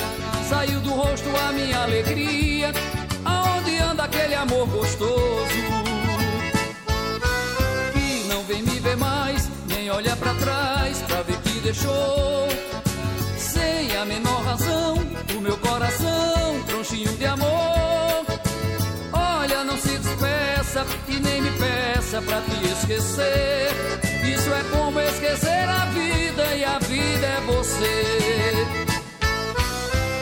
Saiu 0.49 0.79
do 0.81 0.89
rosto 0.89 1.29
a 1.47 1.53
minha 1.53 1.83
alegria. 1.83 2.73
Aonde 3.23 3.77
anda 3.77 4.03
aquele 4.03 4.35
amor 4.35 4.67
gostoso? 4.67 5.45
Que 7.93 8.27
não 8.27 8.43
vem 8.43 8.61
me 8.61 8.79
ver 8.79 8.97
mais, 8.97 9.49
nem 9.67 9.89
olha 9.89 10.15
para 10.17 10.33
trás 10.33 11.01
pra 11.03 11.21
ver 11.21 11.37
que 11.37 11.59
deixou. 11.61 12.47
Sem 13.37 13.95
a 13.95 14.05
menor 14.05 14.43
razão, 14.43 14.95
o 15.37 15.41
meu 15.41 15.57
coração, 15.57 16.61
tronchinho 16.67 17.13
de 17.13 17.25
amor. 17.25 18.46
Não 19.77 19.83
se 19.83 19.97
despeça 19.99 20.87
e 21.07 21.19
nem 21.19 21.39
me 21.39 21.51
peça 21.51 22.19
pra 22.19 22.41
te 22.41 22.65
esquecer. 22.65 23.69
Isso 24.25 24.51
é 24.51 24.63
como 24.75 24.99
esquecer 24.99 25.69
a 25.69 25.85
vida 25.85 26.55
e 26.55 26.65
a 26.65 26.79
vida 26.79 27.27
é 27.27 27.39
você. 27.45 28.65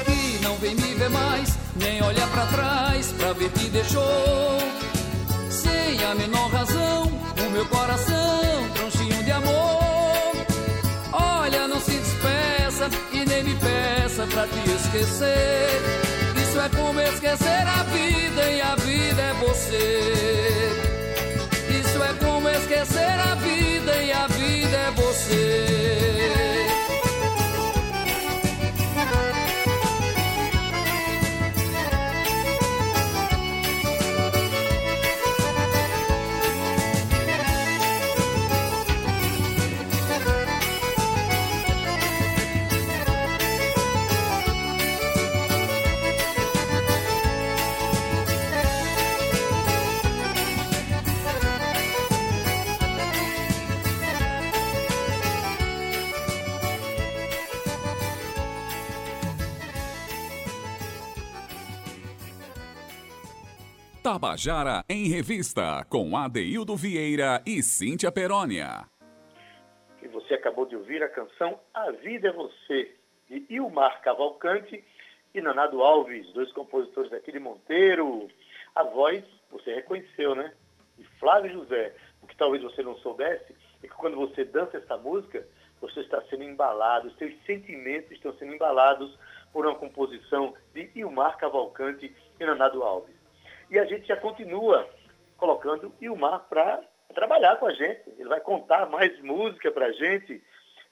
Que 0.04 0.44
não 0.44 0.58
vem 0.58 0.76
me 0.76 0.94
ver 0.96 1.10
mais, 1.10 1.58
nem 1.78 2.04
olha 2.04 2.28
para 2.28 2.46
trás 2.48 3.14
pra 3.14 3.32
ver 3.32 3.50
que 3.52 3.70
deixou. 3.70 4.58
Sem 5.50 6.04
a 6.04 6.14
menor 6.16 6.52
razão, 6.52 7.04
o 7.06 7.50
meu 7.52 7.66
coração, 7.68 8.70
tronchinho 8.76 9.24
de 9.24 9.32
amor. 9.32 10.36
Olha, 11.14 11.66
não 11.66 11.80
se 11.80 11.92
despeça 11.92 12.90
e 13.14 13.26
nem 13.26 13.42
me 13.42 13.56
peça 13.56 14.28
pra 14.28 14.46
te 14.48 14.70
esquecer. 14.70 16.05
É 16.66 16.70
como 16.70 17.00
esquecer 17.00 17.68
a 17.68 17.84
vida 17.84 18.50
e 18.50 18.60
a 18.60 18.76
vida 18.76 19.22
é 19.22 19.34
você. 19.34 20.72
Isso 21.80 22.04
é 22.04 22.14
como 22.26 22.50
esquecer 22.50 23.20
a 23.20 23.36
vida 23.36 23.96
e 24.02 24.12
a 24.12 24.26
vida 24.26 24.76
é 24.76 24.92
você. 24.92 26.55
Tabajara 64.06 64.86
em 64.88 65.08
Revista, 65.08 65.84
com 65.90 66.16
Adeildo 66.16 66.76
Vieira 66.76 67.42
e 67.44 67.64
Cíntia 67.64 68.12
Perónia. 68.12 68.88
E 70.00 70.08
você 70.08 70.36
acabou 70.36 70.68
de 70.68 70.76
ouvir 70.76 71.02
a 71.02 71.10
canção 71.10 71.60
A 71.74 71.90
Vida 71.90 72.28
é 72.28 72.32
Você, 72.32 72.96
de 73.28 73.48
Ilmar 73.50 74.04
Cavalcante 74.04 74.84
e 75.34 75.42
Nanado 75.42 75.82
Alves, 75.82 76.32
dois 76.34 76.52
compositores 76.52 77.12
aqui 77.14 77.32
de 77.32 77.40
Monteiro. 77.40 78.30
A 78.76 78.84
voz, 78.84 79.24
você 79.50 79.74
reconheceu, 79.74 80.36
né? 80.36 80.54
De 81.00 81.04
Flávio 81.20 81.52
José. 81.54 81.96
O 82.22 82.28
que 82.28 82.38
talvez 82.38 82.62
você 82.62 82.84
não 82.84 82.96
soubesse 82.98 83.56
é 83.82 83.88
que 83.88 83.96
quando 83.96 84.18
você 84.18 84.46
dança 84.46 84.78
essa 84.78 84.98
música, 84.98 85.48
você 85.82 86.02
está 86.02 86.22
sendo 86.30 86.44
embalado, 86.44 87.12
seus 87.18 87.34
sentimentos 87.48 88.12
estão 88.12 88.38
sendo 88.38 88.54
embalados 88.54 89.18
por 89.52 89.66
uma 89.66 89.74
composição 89.74 90.54
de 90.76 90.92
Ilmar 90.94 91.40
Cavalcante 91.40 92.16
e 92.40 92.46
Nanado 92.46 92.84
Alves. 92.84 93.15
E 93.70 93.80
a 93.80 93.86
gente 93.86 94.08
já 94.08 94.16
continua 94.16 94.88
colocando 95.38 95.94
Ilmar 96.02 96.46
para 96.50 96.84
trabalhar 97.14 97.58
com 97.58 97.68
a 97.68 97.74
gente. 97.74 98.02
Ele 98.18 98.30
vai 98.30 98.40
contar 98.40 98.90
mais 98.90 99.20
música 99.22 99.72
para 99.72 99.88
a 99.88 99.92
gente. 99.92 100.42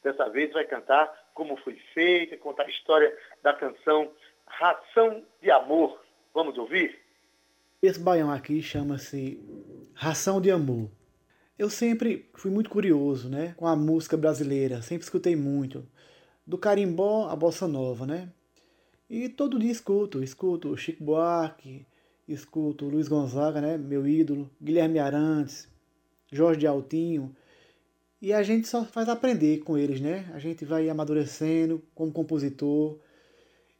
Dessa 0.03 0.29
vez 0.29 0.51
vai 0.51 0.65
cantar 0.65 1.11
como 1.33 1.55
foi 1.57 1.75
feita, 1.93 2.37
contar 2.37 2.63
a 2.63 2.69
história 2.69 3.15
da 3.41 3.53
canção 3.53 4.11
Ração 4.45 5.23
de 5.41 5.49
Amor. 5.49 5.99
Vamos 6.33 6.57
ouvir? 6.57 6.99
Esse 7.81 7.99
baião 7.99 8.31
aqui 8.31 8.61
chama-se 8.61 9.39
Ração 9.93 10.39
de 10.39 10.51
Amor. 10.51 10.89
Eu 11.57 11.69
sempre 11.69 12.29
fui 12.33 12.49
muito 12.49 12.69
curioso, 12.69 13.29
né, 13.29 13.53
com 13.57 13.67
a 13.67 13.75
música 13.75 14.17
brasileira, 14.17 14.81
sempre 14.81 15.03
escutei 15.03 15.35
muito, 15.35 15.87
do 16.45 16.57
carimbó 16.57 17.29
à 17.29 17.35
bossa 17.35 17.67
nova, 17.67 18.05
né? 18.05 18.29
E 19.09 19.29
todo 19.29 19.59
dia 19.59 19.71
escuto, 19.71 20.23
escuto 20.23 20.75
Chico 20.75 21.03
Buarque, 21.03 21.85
escuto 22.27 22.85
Luiz 22.85 23.07
Gonzaga, 23.07 23.59
né, 23.61 23.77
meu 23.77 24.07
ídolo, 24.07 24.49
Guilherme 24.61 24.99
Arantes, 24.99 25.67
Jorge 26.31 26.65
Altinho, 26.65 27.35
e 28.21 28.31
a 28.31 28.41
gente 28.41 28.67
só 28.67 28.85
faz 28.85 29.09
aprender 29.09 29.59
com 29.59 29.77
eles, 29.77 29.99
né? 29.99 30.31
A 30.33 30.39
gente 30.39 30.63
vai 30.63 30.89
amadurecendo 30.89 31.83
como 31.93 32.09
compositor. 32.09 32.97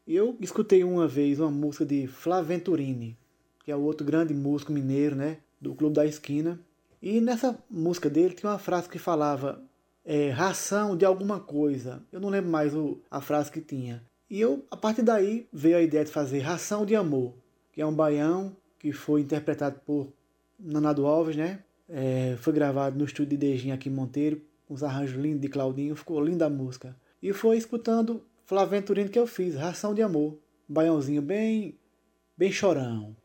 Eu 0.06 0.36
escutei 0.42 0.84
uma 0.84 1.08
vez 1.08 1.40
uma 1.40 1.50
música 1.50 1.86
de 1.86 2.08
Flaventurini, 2.08 3.18
que 3.64 3.72
é 3.72 3.76
o 3.76 3.82
outro 3.82 4.06
grande 4.06 4.34
músico 4.34 4.74
mineiro, 4.74 5.16
né, 5.16 5.38
do 5.62 5.74
Clube 5.74 5.96
da 5.96 6.06
Esquina. 6.06 6.60
E 7.02 7.22
nessa 7.22 7.58
música 7.70 8.10
dele 8.10 8.34
tinha 8.34 8.52
uma 8.52 8.60
frase 8.60 8.90
que 8.90 9.00
falava 9.00 9.64
é, 10.04 10.30
ração 10.30 10.98
de 10.98 11.06
alguma 11.06 11.40
coisa. 11.40 12.04
Eu 12.12 12.20
não 12.20 12.28
lembro 12.28 12.52
mais 12.52 12.76
o, 12.76 13.00
a 13.10 13.22
frase 13.22 13.50
que 13.50 13.62
tinha. 13.62 14.04
E 14.30 14.42
eu, 14.42 14.66
a 14.70 14.76
partir 14.76 15.04
daí, 15.04 15.48
veio 15.54 15.78
a 15.78 15.82
ideia 15.82 16.04
de 16.04 16.12
fazer 16.12 16.40
Ração 16.40 16.86
de 16.86 16.96
Amor 16.96 17.34
que 17.74 17.82
é 17.82 17.86
um 17.86 17.94
baião 17.94 18.56
que 18.80 18.94
foi 18.94 19.22
interpretado 19.22 19.82
por 19.86 20.14
Nanado 20.58 21.06
Alves, 21.06 21.36
né? 21.36 21.60
É, 21.90 22.36
foi 22.40 22.54
gravado 22.54 22.98
no 22.98 23.04
estúdio 23.04 23.32
de 23.32 23.38
Dejinho 23.38 23.74
aqui 23.74 23.90
em 23.90 23.92
Monteiro, 23.92 24.42
com 24.66 24.74
os 24.74 24.84
arranjos 24.84 25.22
lindos 25.22 25.42
de 25.42 25.50
Claudinho, 25.50 25.96
ficou 25.96 26.24
linda 26.24 26.46
a 26.46 26.50
música. 26.50 26.96
E 27.22 27.34
foi 27.34 27.58
escutando 27.58 28.24
Flaventurino 28.46 29.10
que 29.10 29.20
eu 29.20 29.28
fiz, 29.28 29.56
Ração 29.56 29.94
de 29.94 30.02
Amor, 30.02 30.38
baiãozinho 30.68 31.22
bem, 31.22 31.78
bem 32.38 32.52
chorão. 32.52 33.16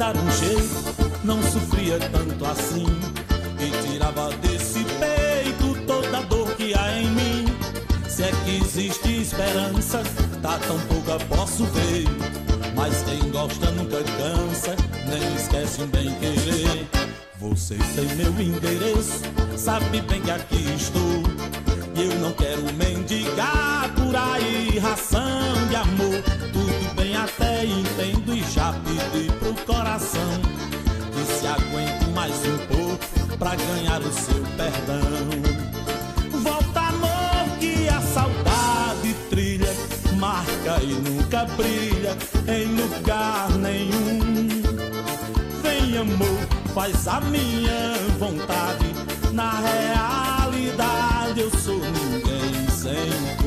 Dar 0.00 0.16
um 0.16 0.30
jeito, 0.30 1.10
não 1.22 1.42
sofria 1.42 1.98
tanto 1.98 2.46
assim. 2.46 2.86
E 3.60 3.86
tirava 3.86 4.30
desse 4.36 4.82
peito 4.82 5.78
toda 5.86 6.16
a 6.16 6.22
dor 6.22 6.56
que 6.56 6.72
há 6.74 6.98
em 6.98 7.10
mim. 7.10 7.44
Se 8.08 8.22
é 8.22 8.30
que 8.44 8.56
existe 8.64 9.20
esperança, 9.20 10.02
tá 10.40 10.58
tão 10.66 10.80
pouca 10.88 11.22
posso 11.26 11.66
ver. 11.66 12.06
Mas 12.74 13.02
quem 13.02 13.30
gosta 13.30 13.70
nunca 13.72 13.98
cansa, 14.02 14.74
nem 15.06 15.34
esquece 15.34 15.82
um 15.82 15.86
bem 15.88 16.14
querer. 16.14 16.88
Você 17.38 17.76
tem 17.94 18.16
meu 18.16 18.32
endereço, 18.40 19.20
sabe 19.54 20.00
bem 20.00 20.22
que 20.22 20.30
aqui 20.30 20.64
estou. 20.76 21.22
E 21.94 22.10
eu 22.10 22.18
não 22.20 22.32
quero 22.32 22.62
mendigar 22.72 23.92
por 23.94 24.16
aí 24.16 24.78
ração 24.78 25.68
de 25.68 25.76
amor. 25.76 26.22
Tudo 26.54 26.94
bem, 26.94 27.14
até 27.14 27.66
entendo 27.66 28.19
e 28.19 28.19
já 28.50 28.72
pedi 28.84 29.30
pro 29.38 29.54
coração 29.64 30.40
que 31.12 31.32
se 31.32 31.46
aguente 31.46 32.10
mais 32.14 32.34
um 32.46 32.58
pouco 32.66 33.36
pra 33.38 33.54
ganhar 33.54 34.00
o 34.00 34.12
seu 34.12 34.42
perdão. 34.56 36.40
Volta, 36.42 36.80
amor, 36.80 37.58
que 37.60 37.88
a 37.88 38.00
saudade 38.00 39.14
trilha, 39.30 39.72
marca 40.18 40.82
e 40.82 40.94
nunca 40.94 41.44
brilha 41.56 42.16
em 42.48 42.66
lugar 42.74 43.50
nenhum. 43.58 44.48
Vem, 45.62 45.98
amor, 45.98 46.74
faz 46.74 47.06
a 47.06 47.20
minha 47.20 47.94
vontade 48.18 48.90
na 49.32 49.60
realidade 49.60 51.40
eu 51.40 51.50
sou 51.56 51.78
ninguém 51.78 52.68
sem 52.68 53.39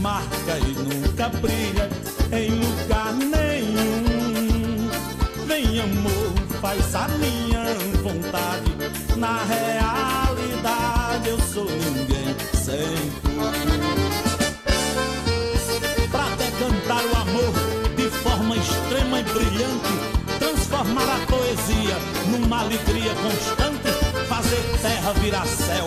marca 0.00 0.58
e 0.58 0.74
nunca 0.74 1.28
brilha 1.28 1.88
em 2.32 2.50
lugar 2.50 3.12
nenhum. 3.14 4.88
Vem 5.46 5.80
amor, 5.80 6.32
faz 6.60 6.94
a 6.94 7.08
minha 7.08 7.64
vontade. 8.02 8.76
Na 9.16 9.42
realidade 9.44 11.28
eu 11.28 11.40
sou 11.40 11.64
ninguém 11.64 12.36
sem 12.54 13.10
tu. 13.22 13.28
Pra 16.10 16.24
até 16.26 16.50
cantar 16.52 17.04
o 17.04 17.16
amor 17.16 17.52
de 17.96 18.08
forma 18.10 18.56
extrema 18.56 19.20
e 19.20 19.22
brilhante 19.24 20.18
transformar 20.38 21.02
a 21.02 21.26
poesia 21.26 21.96
numa 22.30 22.60
alegria 22.60 23.14
constante, 23.16 23.90
fazer 24.28 24.62
terra 24.80 25.12
virar 25.14 25.46
céu, 25.46 25.86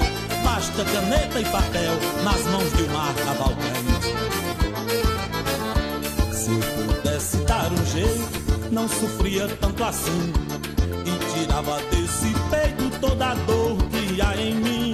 basta 0.72 0.86
caneta 0.86 1.40
e 1.40 1.46
papel 1.46 1.94
nas 2.24 2.42
mãos 2.46 2.74
de 2.74 2.84
um 2.84 2.88
mar 2.94 3.14
cavalcante. 3.14 3.92
Se 6.32 6.50
pudesse 6.86 7.38
dar 7.40 7.72
um 7.72 7.86
jeito, 7.86 8.72
não 8.72 8.88
sofria 8.88 9.48
tanto 9.60 9.84
assim, 9.84 10.34
e 11.06 11.34
tirava 11.34 11.78
desse 11.92 12.34
peito 12.50 13.00
toda 13.00 13.32
a 13.32 13.36
dor 13.36 13.78
que 13.90 14.22
há 14.22 14.38
em 14.38 14.56
mim. 14.56 14.94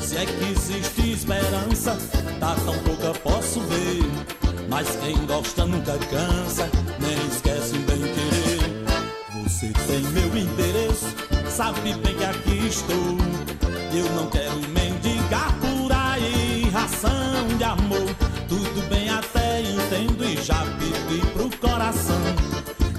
Se 0.00 0.16
é 0.16 0.26
que 0.26 0.52
existe 0.52 1.12
esperança, 1.12 1.98
tá 2.38 2.54
tão 2.64 2.78
pouca 2.78 3.12
posso 3.20 3.60
ver. 3.62 4.04
Mas 4.68 4.88
quem 5.02 5.16
gosta 5.26 5.64
nunca 5.66 5.98
cansa, 5.98 6.70
nem 7.00 7.26
esquece 7.26 7.76
um 7.76 7.82
bem 7.82 7.98
querer. 7.98 9.42
Você 9.42 9.72
tem 9.86 10.00
meu 10.12 10.36
endereço, 10.36 11.06
sabe 11.48 11.94
bem 11.94 12.14
que 12.14 12.24
aqui 12.24 12.66
estou. 12.68 13.37
Eu 13.92 14.04
não 14.10 14.26
quero 14.28 14.60
mendigar 14.68 15.54
por 15.60 15.90
aí 15.92 16.68
ração 16.72 17.56
de 17.56 17.64
amor. 17.64 18.14
Tudo 18.48 18.88
bem, 18.88 19.08
até 19.08 19.62
entendo 19.62 20.24
e 20.24 20.36
já 20.42 20.62
pedi 20.78 21.26
pro 21.32 21.50
coração 21.58 22.20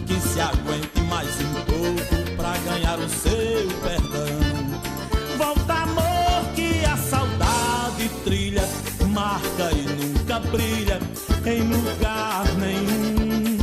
que 0.07 0.19
se 0.19 0.41
aguente 0.41 1.01
mais 1.07 1.29
um 1.41 1.53
pouco 1.65 2.35
pra 2.35 2.57
ganhar 2.57 2.97
o 2.97 3.07
seu 3.09 3.67
perdão. 3.81 5.37
Volta, 5.37 5.73
amor, 5.73 6.53
que 6.55 6.83
a 6.85 6.97
saudade 6.97 8.09
trilha, 8.23 8.67
marca 9.09 9.71
e 9.71 9.83
nunca 9.83 10.39
brilha 10.39 10.99
em 11.45 11.61
lugar 11.61 12.45
nenhum. 12.57 13.57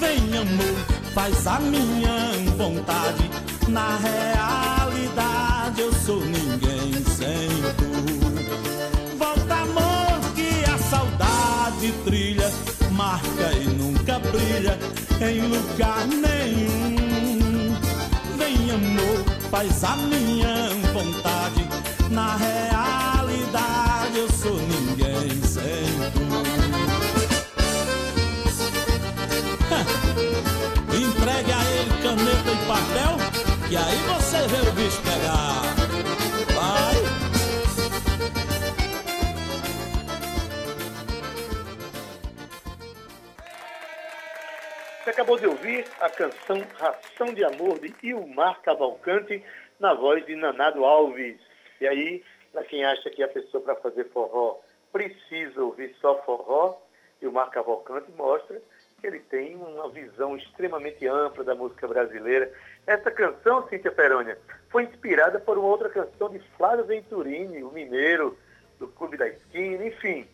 Vem, 0.00 0.38
amor 0.38 1.02
faz 1.14 1.46
a 1.46 1.60
minha 1.60 2.32
vontade. 2.56 3.30
Na 3.68 3.96
realidade 3.96 5.31
sou 6.04 6.20
ninguém 6.20 6.92
sem 7.06 7.48
tu. 7.78 7.90
Volta 9.16 9.54
amor 9.54 10.20
que 10.34 10.64
a 10.68 10.78
saudade 10.78 11.92
trilha, 12.04 12.50
marca 12.90 13.52
e 13.52 13.64
nunca 13.66 14.18
brilha 14.18 14.78
em 15.20 15.42
lugar 15.46 16.06
nenhum. 16.08 17.76
Vem 18.36 18.70
amor, 18.72 19.24
faz 19.50 19.84
a 19.84 19.96
minha 19.96 20.70
vontade. 20.92 21.68
Na 22.10 22.36
realidade 22.36 24.18
eu 24.18 24.28
sou 24.32 24.56
ninguém 24.56 25.40
sem 25.44 25.86
tu. 26.14 26.22
Entregue 30.94 31.52
a 31.52 31.64
ele 31.64 32.02
caneta 32.02 32.50
e 32.50 32.66
papel, 32.66 33.16
que 33.68 33.76
aí 33.76 33.98
você 34.08 34.46
vê 34.48 34.68
o 34.68 34.71
acabou 45.22 45.38
de 45.38 45.46
ouvir 45.46 45.84
a 46.00 46.10
canção 46.10 46.60
Ração 46.76 47.32
de 47.32 47.44
Amor 47.44 47.78
de 47.78 47.94
Ilmar 48.02 48.60
Cavalcante, 48.60 49.40
na 49.78 49.94
voz 49.94 50.26
de 50.26 50.34
Nanado 50.34 50.84
Alves. 50.84 51.38
E 51.80 51.86
aí, 51.86 52.24
para 52.52 52.64
quem 52.64 52.84
acha 52.84 53.08
que 53.08 53.22
a 53.22 53.28
pessoa 53.28 53.62
para 53.62 53.76
fazer 53.76 54.08
forró 54.08 54.58
precisa 54.90 55.62
ouvir 55.62 55.94
só 56.00 56.20
forró, 56.24 56.76
Ilmar 57.20 57.50
Cavalcante 57.50 58.10
mostra 58.16 58.60
que 59.00 59.06
ele 59.06 59.20
tem 59.20 59.54
uma 59.54 59.88
visão 59.90 60.36
extremamente 60.36 61.06
ampla 61.06 61.44
da 61.44 61.54
música 61.54 61.86
brasileira. 61.86 62.52
Essa 62.84 63.12
canção, 63.12 63.68
Cíntia 63.68 63.92
Perônia, 63.92 64.36
foi 64.70 64.82
inspirada 64.82 65.38
por 65.38 65.56
uma 65.56 65.68
outra 65.68 65.88
canção 65.88 66.30
de 66.30 66.40
Flávio 66.56 66.84
Venturini, 66.84 67.62
o 67.62 67.70
mineiro 67.70 68.36
do 68.80 68.88
Clube 68.88 69.16
da 69.16 69.28
Esquina, 69.28 69.86
enfim. 69.86 70.26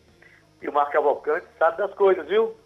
Ilmar 0.63 0.89
Cavalcante 0.89 1.45
sabe 1.59 1.77
das 1.77 1.93
coisas, 1.93 2.27
viu? 2.27 2.57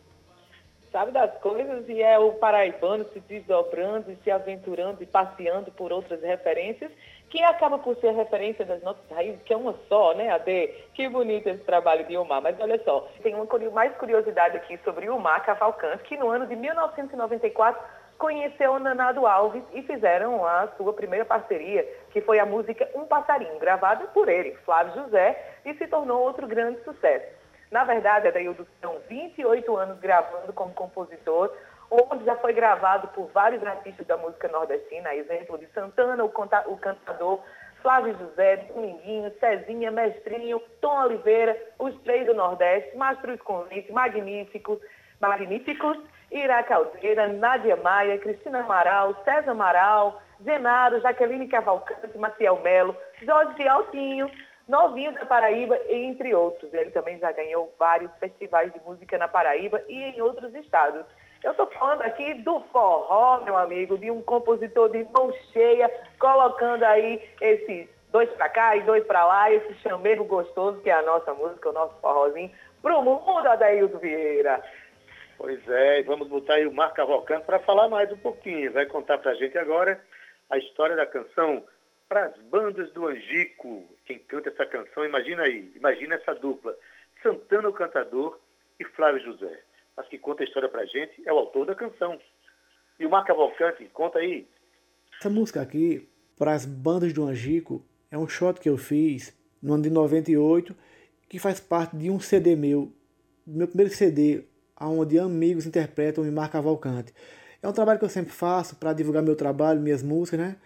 Sabe 0.94 1.12
das 1.12 1.36
coisas 1.40 1.90
e 1.90 2.02
é 2.04 2.20
o 2.20 2.34
paraibano 2.34 3.04
se 3.12 3.20
desdobrando 3.22 4.12
e 4.12 4.16
se 4.18 4.30
aventurando 4.30 5.02
e 5.02 5.08
passeando 5.08 5.72
por 5.72 5.92
outras 5.92 6.22
referências, 6.22 6.92
que 7.32 7.44
acaba 7.44 7.80
por 7.80 7.96
ser 7.98 8.12
referência 8.12 8.64
das 8.64 8.82
nossas 8.84 9.04
raízes, 9.10 9.42
que 9.42 9.52
é 9.52 9.58
uma 9.58 9.74
só, 9.90 10.14
né, 10.14 10.30
Ade? 10.30 10.68
Que 10.94 11.10
bonito 11.10 11.50
esse 11.50 11.64
trabalho 11.64 12.06
de 12.06 12.16
Omar. 12.16 12.44
Mas 12.44 12.60
olha 12.60 12.80
só, 12.86 13.10
tem 13.24 13.34
uma 13.34 13.48
mais 13.72 13.92
curiosidade 13.98 14.56
aqui 14.56 14.78
sobre 14.84 15.10
Omar 15.10 15.44
Cavalcante, 15.44 16.04
que 16.04 16.16
no 16.16 16.30
ano 16.30 16.46
de 16.46 16.56
1994 16.56 17.82
conheceu 18.20 18.74
o 18.74 18.80
Nanado 18.80 19.26
Alves 19.26 19.64
e 19.74 19.82
fizeram 19.82 20.46
a 20.46 20.68
sua 20.78 20.94
primeira 20.94 21.26
parceria, 21.26 21.84
que 22.12 22.22
foi 22.22 22.38
a 22.38 22.46
música 22.46 22.88
Um 22.94 23.06
Passarinho, 23.06 23.58
gravada 23.58 24.06
por 24.14 24.30
ele, 24.30 24.56
Flávio 24.64 24.94
José, 24.94 25.56
e 25.66 25.74
se 25.74 25.88
tornou 25.88 26.22
outro 26.22 26.46
grande 26.46 26.84
sucesso. 26.84 27.43
Na 27.74 27.84
verdade, 27.84 28.28
Adaildo, 28.28 28.68
são 28.80 29.00
28 29.10 29.76
anos 29.76 30.00
gravando 30.00 30.54
como 30.54 30.72
compositor, 30.76 31.52
onde 31.90 32.24
já 32.24 32.36
foi 32.36 32.54
gravado 32.54 33.08
por 33.08 33.32
vários 33.34 33.66
artistas 33.66 34.06
da 34.06 34.16
música 34.16 34.48
nordestina, 34.48 35.16
exemplo 35.16 35.58
de 35.58 35.66
Santana, 35.74 36.24
o, 36.24 36.28
o 36.28 36.78
cantador, 36.78 37.40
Flávio 37.82 38.16
José, 38.16 38.58
Dominguinho, 38.58 39.34
Cezinha, 39.40 39.90
Mestrinho, 39.90 40.62
Tom 40.80 41.04
Oliveira, 41.06 41.60
os 41.80 42.00
três 42.04 42.28
do 42.28 42.36
Nordeste, 42.36 42.96
Mastruz 42.96 43.42
Convite, 43.42 43.92
Magníficos, 43.92 44.78
Magníficos, 45.20 45.98
Ira 46.32 46.62
Caldeira, 46.62 47.28
Nádia 47.28 47.76
Maia, 47.78 48.20
Cristina 48.20 48.60
Amaral, 48.60 49.16
César 49.26 49.50
Amaral, 49.50 50.22
Genaro, 50.46 51.02
Jaqueline 51.02 51.48
Cavalcante, 51.48 52.20
Maciel 52.20 52.60
Melo, 52.62 52.96
Jorge 53.24 53.68
Altinho, 53.68 54.30
novinho 54.68 55.14
da 55.14 55.26
Paraíba, 55.26 55.80
entre 55.90 56.34
outros. 56.34 56.74
Ele 56.74 56.92
também 56.92 57.18
já 57.20 57.32
ganhou 57.32 57.74
vários 57.78 58.12
festivais 58.18 58.72
de 58.74 58.80
música 58.82 59.18
na 59.18 59.28
Paraíba 59.28 59.82
e 59.88 60.04
em 60.04 60.22
outros 60.22 60.54
estados. 60.56 61.06
Eu 61.44 61.52
estou 61.52 61.68
falando 61.68 62.02
aqui 62.04 62.36
do 62.36 62.62
forró, 62.72 63.42
meu 63.44 63.58
amigo, 63.58 63.98
de 63.98 64.10
um 64.10 64.22
compositor 64.22 64.90
de 64.90 65.04
mão 65.12 65.32
cheia, 65.52 65.92
colocando 66.18 66.84
aí 66.84 67.22
esses 67.42 67.90
dois 68.14 68.30
para 68.32 68.48
cá 68.48 68.78
e 68.78 68.84
dois 68.84 69.04
para 69.06 69.26
lá, 69.26 69.52
esse 69.52 69.74
chamego 69.82 70.24
gostoso 70.24 70.80
que 70.82 70.90
é 70.90 70.94
a 70.94 71.02
nossa 71.02 71.34
música, 71.34 71.70
o 71.70 71.74
nosso 71.74 71.96
forrozinho, 72.00 72.52
para 72.82 72.98
o 72.98 73.04
mundo, 73.04 73.48
Adaildo 73.48 74.00
Vieira. 74.00 74.64
Pois 75.38 75.68
é, 75.68 76.00
e 76.00 76.04
vamos 76.04 76.30
botar 76.30 76.54
aí 76.54 76.66
o 76.66 76.74
Marco 76.74 76.96
Cavalcante 76.96 77.46
para 77.46 77.60
falar 77.60 77.90
mais 77.90 78.10
um 78.12 78.18
pouquinho. 78.18 78.72
Vai 78.72 78.86
contar 78.86 79.18
para 79.18 79.32
a 79.32 79.36
gente 79.36 79.58
agora 79.58 80.00
a 80.50 80.58
história 80.58 80.96
da 80.96 81.06
canção 81.06 81.64
para 82.08 82.26
as 82.26 82.38
bandas 82.44 82.92
do 82.94 83.08
Angico. 83.08 83.84
Quem 84.06 84.20
canta 84.20 84.50
essa 84.50 84.66
canção, 84.66 85.06
imagina 85.06 85.44
aí, 85.44 85.72
imagina 85.76 86.16
essa 86.16 86.34
dupla. 86.34 86.76
Santana 87.22 87.70
o 87.70 87.74
cantador 87.74 88.40
e 88.80 88.84
Flávio 88.84 89.24
José. 89.24 89.62
Mas 89.96 90.08
que 90.08 90.18
conta 90.18 90.44
a 90.44 90.46
história 90.46 90.68
para 90.68 90.82
a 90.82 90.86
gente 90.86 91.22
é 91.26 91.32
o 91.32 91.38
autor 91.38 91.66
da 91.66 91.76
canção. 91.76 92.20
E 93.00 93.06
o 93.06 93.10
Marco 93.10 93.28
Cavalcante, 93.28 93.86
conta 93.94 94.20
aí. 94.20 94.48
Essa 95.20 95.30
música 95.30 95.62
aqui, 95.62 96.10
para 96.38 96.54
as 96.54 96.66
bandas 96.66 97.14
do 97.14 97.24
Angico, 97.24 97.86
é 98.12 98.18
um 98.18 98.28
shot 98.28 98.60
que 98.60 98.70
eu 98.70 98.78
fiz 98.78 99.38
no 99.62 99.74
ano 99.74 99.84
de 99.84 99.90
98, 99.90 100.76
que 101.30 101.40
faz 101.40 101.60
parte 101.60 101.96
de 101.96 102.10
um 102.10 102.20
CD 102.20 102.56
meu, 102.56 102.92
meu 103.48 103.68
primeiro 103.68 103.94
CD, 103.94 104.44
onde 104.80 105.18
amigos 105.18 105.66
interpretam 105.66 106.24
o 106.24 106.32
Mar 106.32 106.52
Cavalcante. 106.52 107.14
É 107.62 107.68
um 107.68 107.72
trabalho 107.72 107.98
que 107.98 108.06
eu 108.06 108.10
sempre 108.10 108.34
faço 108.34 108.76
para 108.76 108.92
divulgar 108.92 109.24
meu 109.24 109.36
trabalho, 109.36 109.80
minhas 109.80 110.04
músicas, 110.04 110.40
né? 110.40 110.58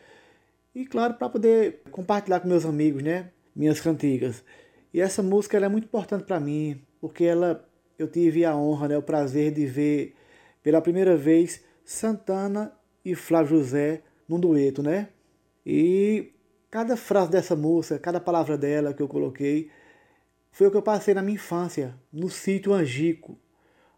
E 0.78 0.86
claro, 0.86 1.16
para 1.16 1.28
poder 1.28 1.82
compartilhar 1.90 2.40
com 2.40 2.48
meus 2.48 2.64
amigos, 2.64 3.02
né? 3.02 3.32
Minhas 3.56 3.82
cantigas. 3.82 4.44
E 4.94 5.02
essa 5.02 5.24
música 5.24 5.58
é 5.58 5.68
muito 5.68 5.86
importante 5.86 6.24
para 6.24 6.40
mim, 6.40 6.80
porque 7.02 7.24
ela 7.24 7.68
eu 7.98 8.08
tive 8.08 8.46
a 8.46 8.56
honra, 8.56 8.90
né, 8.90 8.96
o 8.96 9.02
prazer 9.02 9.52
de 9.52 9.66
ver 9.66 10.14
pela 10.62 10.80
primeira 10.80 11.18
vez 11.18 11.64
Santana 11.84 12.72
e 13.04 13.16
Flávio 13.16 13.58
José 13.58 14.04
num 14.30 14.40
dueto, 14.40 14.84
né? 14.84 15.10
E 15.66 16.32
cada 16.70 16.96
frase 16.96 17.32
dessa 17.32 17.56
música, 17.56 17.98
cada 17.98 18.20
palavra 18.20 18.56
dela 18.56 18.94
que 18.94 19.02
eu 19.02 19.08
coloquei, 19.08 19.72
foi 20.52 20.68
o 20.68 20.70
que 20.70 20.78
eu 20.78 20.84
passei 20.84 21.16
na 21.16 21.24
minha 21.24 21.38
infância, 21.38 21.96
no 22.14 22.30
sítio 22.30 22.72
Angico, 22.72 23.36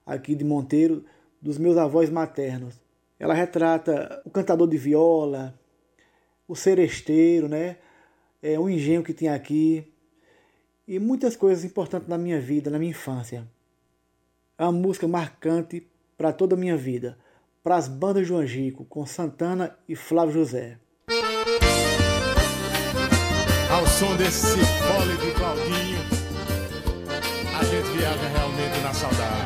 aqui 0.06 0.34
de 0.34 0.46
Monteiro, 0.46 1.04
dos 1.42 1.58
meus 1.58 1.76
avós 1.76 2.10
maternos. 2.10 2.82
Ela 3.20 3.34
retrata 3.34 4.22
o 4.24 4.30
cantador 4.30 4.66
de 4.66 4.78
viola, 4.78 5.60
o 6.50 6.56
seresteiro, 6.56 7.48
né? 7.48 7.78
É, 8.42 8.60
o 8.60 8.68
engenho 8.68 9.04
que 9.04 9.14
tinha 9.14 9.36
aqui 9.36 9.94
e 10.88 10.98
muitas 10.98 11.36
coisas 11.36 11.64
importantes 11.64 12.10
na 12.10 12.18
minha 12.18 12.42
vida, 12.42 12.72
na 12.72 12.80
minha 12.80 12.90
infância. 12.90 13.48
É 14.58 14.64
uma 14.64 14.72
música 14.72 15.08
marcante 15.08 15.86
para 16.18 16.34
toda 16.34 16.56
a 16.56 16.58
minha 16.58 16.76
vida, 16.76 17.18
para 17.64 17.76
as 17.76 17.88
bandas 17.88 18.28
do 18.28 18.36
Angico, 18.36 18.84
com 18.86 19.06
Santana 19.06 19.78
e 19.88 19.96
Flávio 19.96 20.34
José. 20.34 20.80
Ao 23.72 23.86
som 23.86 24.16
desse 24.18 24.58
fole 24.58 25.18
de 25.18 25.32
Claudinho, 25.38 26.00
a 27.58 27.64
gente 27.64 27.98
viaja 27.98 28.28
realmente 28.28 28.80
na 28.82 28.94
saudade. 28.94 29.39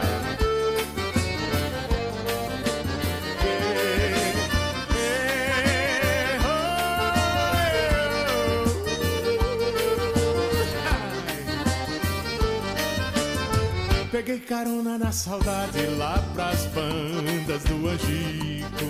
Peguei 14.13 14.39
carona 14.41 14.95
na 14.95 15.11
saudade 15.11 15.87
lá 15.97 16.23
pras 16.35 16.67
bandas 16.67 17.63
do 17.63 17.89
Angico. 17.89 18.85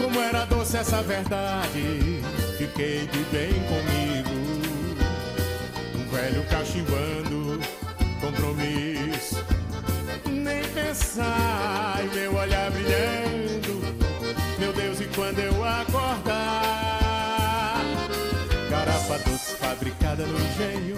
Como 0.00 0.20
era 0.20 0.44
doce 0.44 0.76
essa 0.76 1.02
verdade, 1.02 2.22
fiquei 2.56 3.08
de 3.08 3.18
bem 3.32 3.52
comigo. 3.66 4.30
Um 5.96 6.08
velho 6.14 6.44
cachimbando, 6.46 7.58
compromisso. 8.20 9.44
Nem 10.30 10.62
pensar, 10.68 11.98
e 12.04 12.14
meu 12.14 12.36
olhar 12.36 12.70
brilhando. 12.70 13.82
Meu 14.60 14.72
Deus, 14.74 15.00
e 15.00 15.06
quando 15.06 15.40
eu 15.40 15.64
acordar? 15.64 16.44
Garapa 18.70 19.18
doce 19.28 19.56
fabricada 19.56 20.24
no 20.24 20.38
engenho 20.38 20.97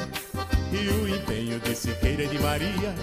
e 0.81 0.88
o 0.88 1.09
empenho 1.09 1.61
de 1.61 1.75
Siqueira 1.75 2.25
e 2.25 2.29
de 2.29 2.38
Maria. 2.38 2.95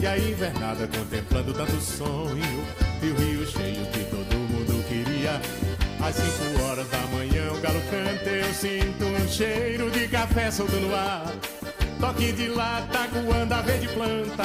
E 0.00 0.06
a 0.06 0.16
invernada 0.16 0.86
contemplando 0.86 1.52
tanto 1.52 1.80
sonho 1.80 2.64
e 3.02 3.06
o 3.06 3.14
rio 3.16 3.46
cheio 3.46 3.86
que 3.86 4.04
todo 4.04 4.36
mundo 4.36 4.84
queria. 4.88 5.40
Às 6.00 6.14
cinco 6.14 6.62
horas 6.64 6.88
da 6.88 7.00
manhã 7.08 7.50
o 7.52 7.60
galo 7.60 7.80
canta, 7.90 8.30
eu 8.30 8.54
sinto 8.54 9.04
um 9.04 9.28
cheiro 9.28 9.90
de 9.90 10.06
café 10.08 10.50
solto 10.50 10.76
no 10.76 10.94
ar. 10.94 11.32
Toque 11.98 12.32
de 12.32 12.48
lata 12.48 13.08
coando 13.08 13.54
a 13.54 13.60
verde 13.60 13.88
planta 13.88 14.44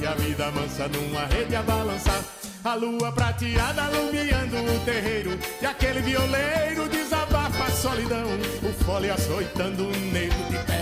e 0.00 0.06
a 0.06 0.14
vida 0.14 0.50
mansa 0.50 0.88
numa 0.88 1.26
rede 1.26 1.54
a 1.54 1.62
balançar. 1.62 2.24
A 2.64 2.74
lua 2.74 3.12
prateada 3.12 3.84
alumiando 3.84 4.56
o 4.56 4.84
terreiro 4.84 5.38
e 5.62 5.64
aquele 5.64 6.00
violeiro 6.00 6.88
desabafa 6.88 7.64
a 7.64 7.70
solidão. 7.70 8.26
O 8.62 8.84
fole 8.84 9.08
açoitando 9.10 9.84
um 9.84 10.12
negro 10.12 10.44
de 10.50 10.58
pé 10.66 10.77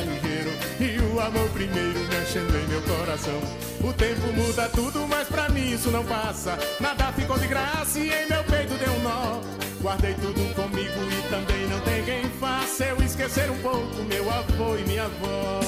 o 1.17 1.21
amor 1.21 1.49
primeiro 1.49 1.99
mexendo 2.11 2.55
em 2.55 2.69
meu 2.69 2.83
coração. 2.83 3.41
O 3.83 3.91
tempo 3.95 4.27
muda 4.35 4.69
tudo, 4.69 5.07
mas 5.09 5.27
pra 5.27 5.49
mim 5.49 5.73
isso 5.73 5.91
não 5.91 6.05
passa. 6.05 6.59
Nada 6.79 7.11
ficou 7.13 7.39
de 7.39 7.47
graça 7.47 7.99
e 7.99 8.11
em 8.11 8.29
meu 8.29 8.45
peito 8.45 8.75
deu 8.75 8.93
um 8.93 9.03
nó. 9.03 9.41
Guardei 9.81 10.13
tudo 10.15 10.55
comigo 10.55 11.01
e 11.11 11.23
também 11.31 11.67
não 11.69 11.81
tem 11.81 12.05
quem 12.05 12.25
faça 12.39 12.85
eu 12.85 13.03
esquecer 13.03 13.51
um 13.51 13.59
pouco 13.59 14.03
meu 14.03 14.31
avô 14.31 14.77
e 14.77 14.83
minha 14.83 15.05
avó. 15.05 15.61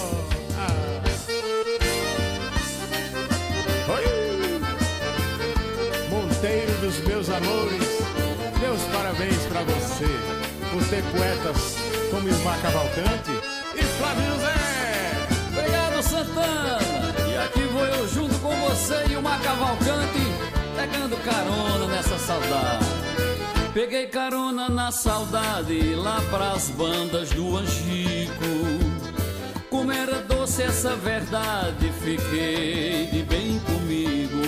Ah. 0.59 1.03
Oi! 3.95 4.61
Monteiro 6.11 6.73
dos 6.83 6.99
meus 7.07 7.31
amores, 7.31 7.89
meus 8.61 8.83
parabéns 8.93 9.43
pra 9.47 9.63
você 9.63 10.07
por 10.71 10.85
ter 10.89 11.03
poetas 11.05 11.77
como 12.11 12.29
Ilmar 12.29 12.61
Cavalcante 12.61 13.33
e 13.75 13.83
Flávio 13.99 14.27
José. 14.35 14.98
Santana. 16.09 16.79
E 17.31 17.37
aqui 17.37 17.61
vou 17.73 17.85
eu 17.85 18.09
junto 18.09 18.35
com 18.39 18.55
você 18.69 19.05
e 19.11 19.17
o 19.17 19.23
Mar 19.23 19.41
Cavalcante, 19.43 20.21
pegando 20.75 21.17
carona 21.19 21.87
nessa 21.87 22.19
saudade. 22.19 22.87
Peguei 23.75 24.07
carona 24.07 24.69
na 24.71 24.91
saudade 24.91 25.95
lá 25.95 26.21
pras 26.31 26.71
bandas 26.71 27.29
do 27.31 27.57
Angico. 27.57 28.33
Como 29.69 29.93
era 29.93 30.23
doce 30.23 30.63
essa 30.63 30.97
verdade, 30.97 31.93
fiquei 32.01 33.07
de 33.13 33.23
bem 33.25 33.61
comigo. 33.61 34.39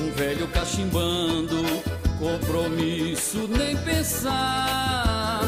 Um 0.00 0.10
velho 0.12 0.48
cachimbando, 0.48 1.62
compromisso 2.18 3.46
nem 3.48 3.76
pensar. 3.76 5.42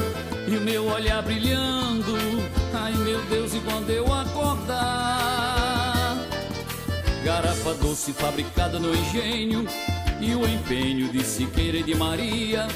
E 0.47 0.57
o 0.57 0.61
meu 0.61 0.85
olhar 0.85 1.23
brilhando, 1.23 2.15
meu 3.15 3.23
Deus, 3.27 3.55
e 3.55 3.61
quando 3.61 3.89
eu 3.91 4.13
acordar? 4.13 4.97
Garrafa 7.23 7.75
doce 7.75 8.13
fabricada 8.13 8.81
no 8.81 8.93
engenho, 8.93 9.65
e 10.21 10.35
o 10.35 10.45
empenho 10.45 11.09
de 11.13 11.23
Siqueira 11.23 11.79
e 11.79 11.85
de 11.85 11.95
Maria. 11.95 12.67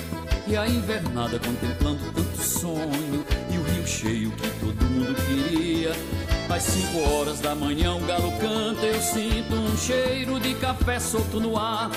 E 0.46 0.57
a 0.57 0.66
invernada 0.66 1.38
contemplando 1.38 2.11
tanto 2.12 2.38
sonho 2.38 3.27
e 3.51 3.59
o 3.59 3.62
rio 3.64 3.87
cheio 3.87 4.31
que 4.31 4.48
todo 4.61 4.83
mundo 4.85 5.14
queria. 5.27 5.92
Às 6.48 6.62
cinco 6.62 7.01
horas 7.11 7.40
da 7.40 7.55
manhã 7.55 7.94
um 7.94 8.07
galo 8.07 8.33
canta, 8.38 8.87
eu 8.87 8.98
sinto 9.03 9.55
um 9.55 9.77
cheiro 9.77 10.40
de 10.40 10.55
café 10.55 10.98
solto 10.98 11.38
no 11.38 11.59
ar. 11.59 11.90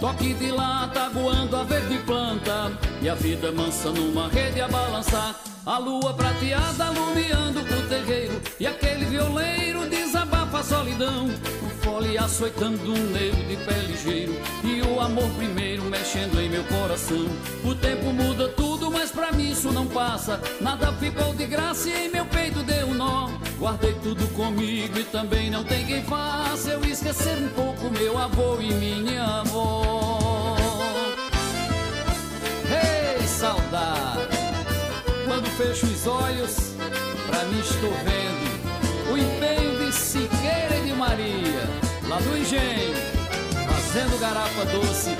Toque 0.00 0.32
de 0.32 0.50
lata 0.50 1.02
aguando 1.02 1.54
a 1.56 1.62
verde 1.62 1.98
planta 1.98 2.72
e 3.02 3.08
a 3.08 3.14
vida 3.14 3.52
mansa 3.52 3.90
numa 3.90 4.28
rede 4.28 4.58
a 4.58 4.66
balançar. 4.66 5.38
A 5.66 5.76
lua 5.76 6.14
prateada 6.14 6.86
alumiando 6.86 7.60
o 7.60 7.86
terreiro 7.86 8.40
e 8.58 8.66
aquele 8.66 9.04
violeiro 9.04 9.86
desabafa 9.90 10.60
a 10.60 10.62
solidão. 10.64 11.26
O 11.26 11.84
fole 11.84 12.16
açoitando 12.16 12.94
um 12.94 13.10
negro 13.10 13.42
de 13.46 13.56
pé 13.58 13.78
ligeiro 13.82 14.34
e 14.64 14.80
o 14.80 14.98
amor 15.02 15.28
primeiro 15.36 15.82
mexendo 15.84 16.40
em 16.40 16.48
meu 16.48 16.64
coração. 16.64 17.26
O 17.62 17.74
tempo 17.74 18.10
muda 18.10 18.48
tudo, 18.48 18.90
mas 18.90 19.10
pra 19.10 19.32
mim 19.32 19.50
isso 19.50 19.70
não 19.70 19.86
passa. 19.86 20.40
Nada 20.62 20.94
ficou 20.94 21.34
de 21.34 21.44
graça 21.44 21.90
e 21.90 22.06
em 22.06 22.10
meu 22.10 22.24
peito 22.24 22.62
deu 22.62 22.86
um 22.86 22.94
nó. 22.94 23.28
Guardei 23.60 23.92
tudo 24.02 24.26
comigo 24.28 24.98
e 24.98 25.04
também 25.04 25.50
não 25.50 25.62
tem 25.62 25.84
quem 25.84 26.02
faça 26.04 26.70
eu 26.70 26.82
esquecer 26.82 27.36
um 27.36 27.48
pouco 27.50 27.90
meu 27.90 28.16
avô 28.16 28.58
e 28.58 28.72
minha 28.72 29.22
avó. 29.22 30.56
Ei, 32.70 33.26
saudade! 33.26 34.30
Quando 35.26 35.46
fecho 35.58 35.84
os 35.84 36.06
olhos, 36.06 36.74
pra 37.26 37.44
mim 37.44 37.60
estou 37.60 37.92
vendo 38.02 39.12
o 39.12 39.18
empenho 39.18 39.84
de 39.84 39.92
Siqueira 39.92 40.76
e 40.82 40.86
de 40.86 40.94
Maria, 40.94 41.68
lá 42.08 42.18
do 42.18 42.38
engenho, 42.38 42.94
fazendo 43.68 44.18
garrafa 44.18 44.64
doce 44.64 45.14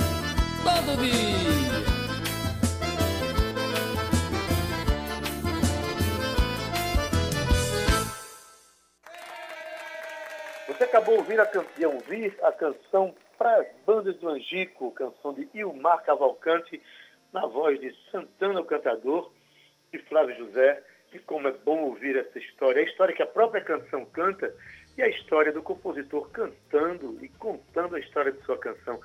todo 0.64 0.98
dia. 0.98 1.89
Acabou 10.90 11.18
ouvindo 11.18 11.40
a, 11.40 11.46
can... 11.46 11.64
de 11.76 11.86
ouvir 11.86 12.36
a 12.42 12.50
canção 12.50 13.14
Para 13.38 13.60
as 13.60 13.68
Bandas 13.86 14.16
do 14.16 14.28
Angico, 14.28 14.90
canção 14.90 15.32
de 15.32 15.48
Ilmar 15.54 16.04
Cavalcante, 16.04 16.82
na 17.32 17.46
voz 17.46 17.80
de 17.80 17.94
Santana 18.10 18.60
o 18.60 18.64
Cantador 18.64 19.30
e 19.92 19.98
Flávio 19.98 20.36
José. 20.36 20.82
E 21.12 21.18
como 21.20 21.48
é 21.48 21.52
bom 21.52 21.82
ouvir 21.84 22.16
essa 22.16 22.38
história, 22.38 22.82
a 22.82 22.84
história 22.84 23.14
que 23.14 23.22
a 23.22 23.26
própria 23.26 23.62
canção 23.62 24.04
canta 24.04 24.52
e 24.96 25.02
a 25.02 25.08
história 25.08 25.52
do 25.52 25.62
compositor 25.62 26.28
cantando 26.30 27.18
e 27.24 27.28
contando 27.28 27.96
a 27.96 28.00
história 28.00 28.32
de 28.32 28.42
sua 28.44 28.58
canção. 28.58 29.00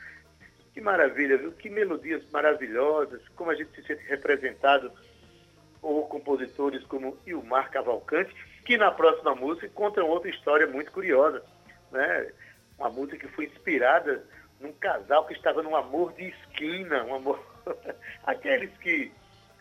Que 0.74 0.82
maravilha, 0.82 1.38
viu? 1.38 1.52
Que 1.52 1.70
melodias 1.70 2.24
maravilhosas, 2.32 3.22
como 3.30 3.50
a 3.50 3.56
gente 3.56 3.72
se 3.76 3.84
sente 3.88 4.04
representado 4.06 4.92
por 5.82 6.08
compositores 6.08 6.84
como 6.86 7.18
Ilmar 7.26 7.72
Cavalcante, 7.72 8.36
que 8.66 8.78
na 8.78 8.92
próxima 8.92 9.36
música 9.36 9.70
contam 9.70 10.08
outra 10.08 10.30
história 10.30 10.68
muito 10.68 10.92
curiosa. 10.92 11.44
Né? 11.92 12.32
Uma 12.78 12.90
música 12.90 13.18
que 13.18 13.34
foi 13.34 13.46
inspirada 13.46 14.24
num 14.60 14.74
casal 14.74 15.26
que 15.26 15.34
estava 15.34 15.62
num 15.62 15.76
amor 15.76 16.14
de 16.14 16.30
esquina, 16.30 17.04
um 17.04 17.16
amor. 17.16 17.40
aqueles 18.24 18.76
que. 18.78 19.12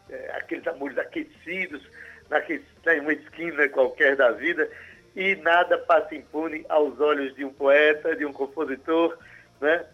É, 0.08 0.32
aqueles 0.36 0.66
amores 0.66 0.98
aquecidos, 0.98 1.82
naquele, 2.28 2.62
em 2.86 3.00
uma 3.00 3.12
esquina 3.14 3.66
qualquer 3.70 4.14
da 4.16 4.32
vida, 4.32 4.70
e 5.16 5.34
nada 5.36 5.78
passa 5.78 6.14
impune 6.14 6.64
aos 6.68 7.00
olhos 7.00 7.34
de 7.34 7.44
um 7.44 7.52
poeta, 7.52 8.14
de 8.14 8.26
um 8.26 8.32
compositor, 8.32 9.16
né? 9.60 9.86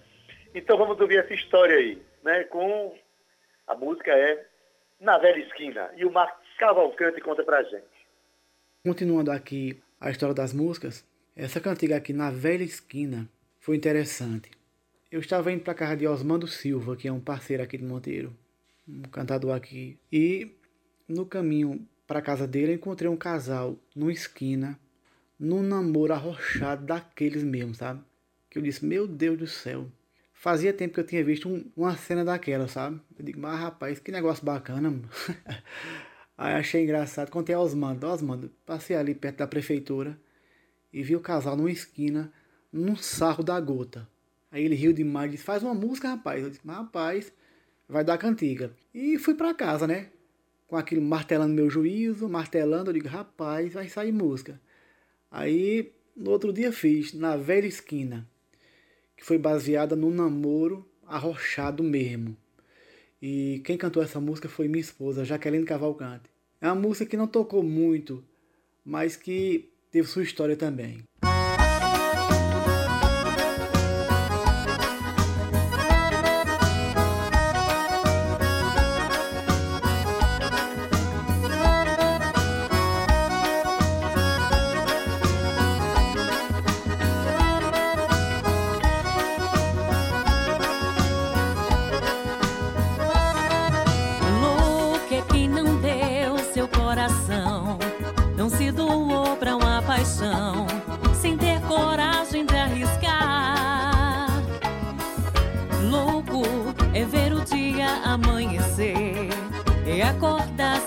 Então 0.54 0.76
vamos 0.76 1.00
ouvir 1.00 1.18
essa 1.18 1.32
história 1.32 1.76
aí, 1.76 2.02
né? 2.24 2.44
Com 2.44 2.96
a 3.66 3.74
música 3.76 4.10
é 4.10 4.46
Na 4.98 5.16
Velha 5.18 5.38
Esquina 5.44 5.90
e 5.96 6.04
o 6.04 6.10
Marcos 6.10 6.44
Cavalcante 6.58 7.20
conta 7.20 7.44
pra 7.44 7.62
gente. 7.62 7.86
Continuando 8.84 9.30
aqui 9.30 9.80
a 10.00 10.10
história 10.10 10.34
das 10.34 10.52
músicas, 10.52 11.06
essa 11.34 11.60
cantiga 11.60 11.96
aqui 11.96 12.12
na 12.12 12.30
Velha 12.30 12.64
Esquina 12.64 13.28
foi 13.58 13.76
interessante. 13.76 14.50
Eu 15.10 15.20
estava 15.20 15.50
indo 15.52 15.62
para 15.62 15.74
casa 15.74 15.96
de 15.96 16.06
Osmando 16.06 16.46
Silva, 16.46 16.96
que 16.96 17.08
é 17.08 17.12
um 17.12 17.20
parceiro 17.20 17.62
aqui 17.62 17.76
de 17.76 17.84
Monteiro, 17.84 18.36
um 18.88 19.02
cantador 19.02 19.54
aqui, 19.54 19.98
e 20.12 20.52
no 21.08 21.26
caminho 21.26 21.86
para 22.06 22.22
casa 22.22 22.46
dele 22.46 22.72
eu 22.72 22.76
encontrei 22.76 23.10
um 23.10 23.16
casal 23.16 23.76
numa 23.94 24.12
esquina, 24.12 24.78
num 25.38 25.62
namoro 25.62 26.12
arrochado 26.12 26.84
daqueles 26.84 27.42
mesmo, 27.42 27.74
sabe? 27.74 28.00
Que 28.48 28.58
eu 28.58 28.62
disse, 28.62 28.84
meu 28.84 29.06
Deus 29.06 29.38
do 29.38 29.46
céu, 29.46 29.88
Fazia 30.40 30.72
tempo 30.72 30.94
que 30.94 31.00
eu 31.00 31.04
tinha 31.04 31.22
visto 31.22 31.50
um, 31.50 31.70
uma 31.76 31.94
cena 31.98 32.24
daquela, 32.24 32.66
sabe? 32.66 32.98
Eu 33.18 33.22
digo, 33.22 33.38
mas 33.38 33.60
rapaz, 33.60 33.98
que 33.98 34.10
negócio 34.10 34.42
bacana, 34.42 34.90
mano. 34.90 35.06
Aí 36.38 36.54
achei 36.54 36.82
engraçado. 36.82 37.30
Contei 37.30 37.54
a 37.54 37.60
Osmando, 37.60 38.06
Osmando, 38.06 38.50
passei 38.64 38.96
ali 38.96 39.14
perto 39.14 39.36
da 39.36 39.46
prefeitura 39.46 40.18
e 40.92 41.02
vi 41.02 41.16
o 41.16 41.20
casal 41.20 41.56
numa 41.56 41.70
esquina, 41.70 42.32
num 42.72 42.96
sarro 42.96 43.42
da 43.42 43.60
gota. 43.60 44.08
Aí 44.50 44.64
ele 44.64 44.74
riu 44.74 44.92
demais 44.92 45.28
e 45.28 45.32
disse, 45.32 45.44
faz 45.44 45.62
uma 45.62 45.74
música, 45.74 46.08
rapaz. 46.08 46.42
Eu 46.42 46.50
disse, 46.50 46.66
rapaz, 46.66 47.32
vai 47.88 48.04
dar 48.04 48.18
cantiga. 48.18 48.72
E 48.92 49.18
fui 49.18 49.34
para 49.34 49.54
casa, 49.54 49.86
né? 49.86 50.10
Com 50.66 50.76
aquilo 50.76 51.02
martelando 51.02 51.54
meu 51.54 51.70
juízo, 51.70 52.28
martelando, 52.28 52.90
eu 52.90 52.94
digo, 52.94 53.08
rapaz, 53.08 53.72
vai 53.72 53.88
sair 53.88 54.12
música. 54.12 54.60
Aí, 55.30 55.92
no 56.16 56.30
outro 56.30 56.52
dia 56.52 56.72
fiz, 56.72 57.12
na 57.12 57.36
velha 57.36 57.66
esquina 57.66 58.26
que 59.20 59.26
foi 59.26 59.36
baseada 59.36 59.94
no 59.94 60.10
namoro 60.10 60.88
arrochado 61.06 61.82
mesmo. 61.82 62.34
E 63.20 63.60
quem 63.66 63.76
cantou 63.76 64.02
essa 64.02 64.18
música 64.18 64.48
foi 64.48 64.66
minha 64.66 64.80
esposa, 64.80 65.26
Jaqueline 65.26 65.66
Cavalcante. 65.66 66.30
É 66.58 66.66
uma 66.66 66.74
música 66.74 67.04
que 67.04 67.18
não 67.18 67.26
tocou 67.26 67.62
muito, 67.62 68.24
mas 68.82 69.16
que 69.16 69.69
teve 69.90 70.08
sua 70.08 70.22
história 70.22 70.56
também. 70.56 71.02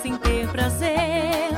sem 0.04 0.18
ter 0.18 0.46
prazer. 0.48 1.53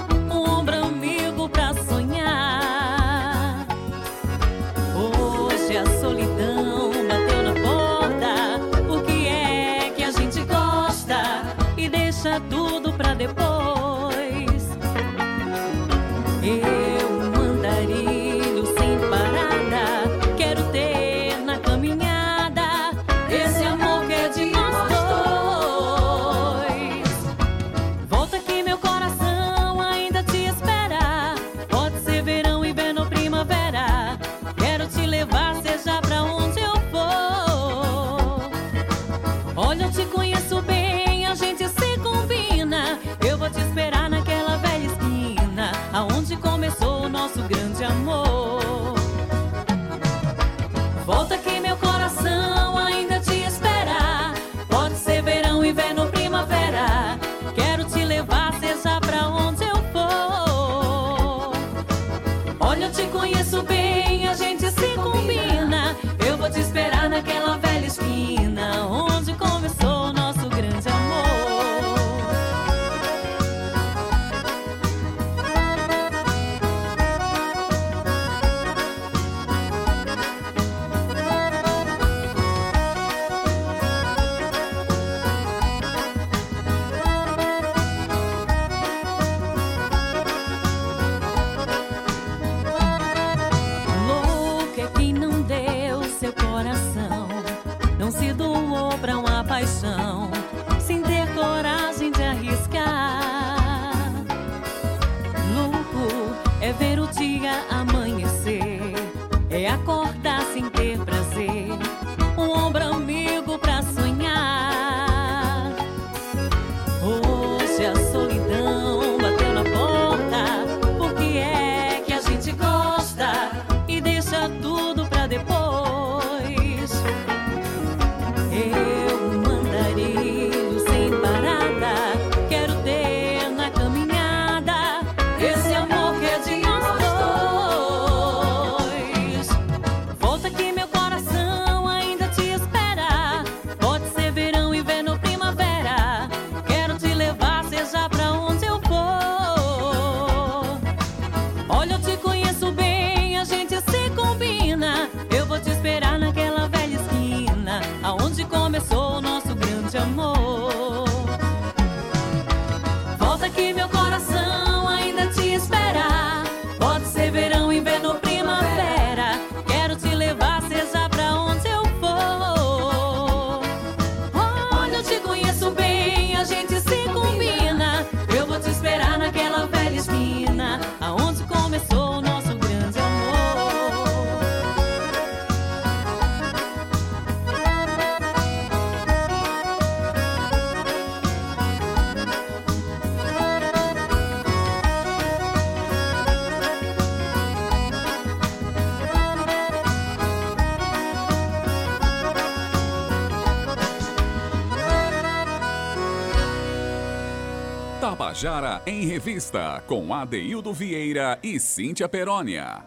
Tabajara 208.37 208.83
em 208.87 209.07
Revista, 209.07 209.83
com 209.87 210.13
Adeildo 210.13 210.71
Vieira 210.71 211.39
e 211.43 211.59
Cíntia 211.59 212.07
Perónia. 212.07 212.85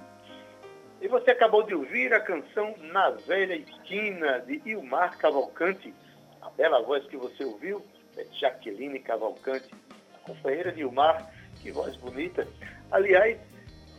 E 1.01 1.07
você 1.07 1.31
acabou 1.31 1.63
de 1.63 1.73
ouvir 1.73 2.13
a 2.13 2.19
canção 2.19 2.75
Na 2.93 3.09
Velha 3.09 3.55
Esquina, 3.55 4.41
de 4.41 4.61
Ilmar 4.63 5.17
Cavalcante. 5.17 5.91
A 6.39 6.51
bela 6.51 6.83
voz 6.83 7.03
que 7.07 7.17
você 7.17 7.43
ouviu 7.43 7.83
é 8.15 8.25
Jaqueline 8.31 8.99
Cavalcante, 8.99 9.73
companheira 10.21 10.71
de 10.71 10.81
Ilmar. 10.81 11.33
Que 11.63 11.71
voz 11.71 11.95
bonita. 11.95 12.47
Aliás, 12.91 13.39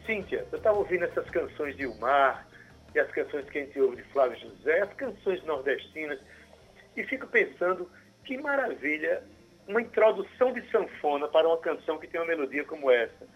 Cíntia, 0.06 0.46
eu 0.52 0.58
estava 0.58 0.78
ouvindo 0.78 1.04
essas 1.04 1.28
canções 1.30 1.76
de 1.76 1.82
Ilmar 1.82 2.46
e 2.94 3.00
as 3.00 3.10
canções 3.10 3.50
que 3.50 3.58
a 3.58 3.64
gente 3.64 3.80
ouve 3.80 3.96
de 3.96 4.04
Flávio 4.12 4.38
José, 4.38 4.82
as 4.82 4.92
canções 4.92 5.42
nordestinas, 5.42 6.20
e 6.96 7.02
fico 7.02 7.26
pensando 7.26 7.90
que 8.24 8.38
maravilha 8.38 9.24
uma 9.70 9.80
introdução 9.80 10.52
de 10.52 10.68
sanfona 10.70 11.28
para 11.28 11.46
uma 11.46 11.58
canção 11.58 11.98
que 11.98 12.08
tem 12.08 12.20
uma 12.20 12.26
melodia 12.26 12.64
como 12.64 12.90
essa. 12.90 13.26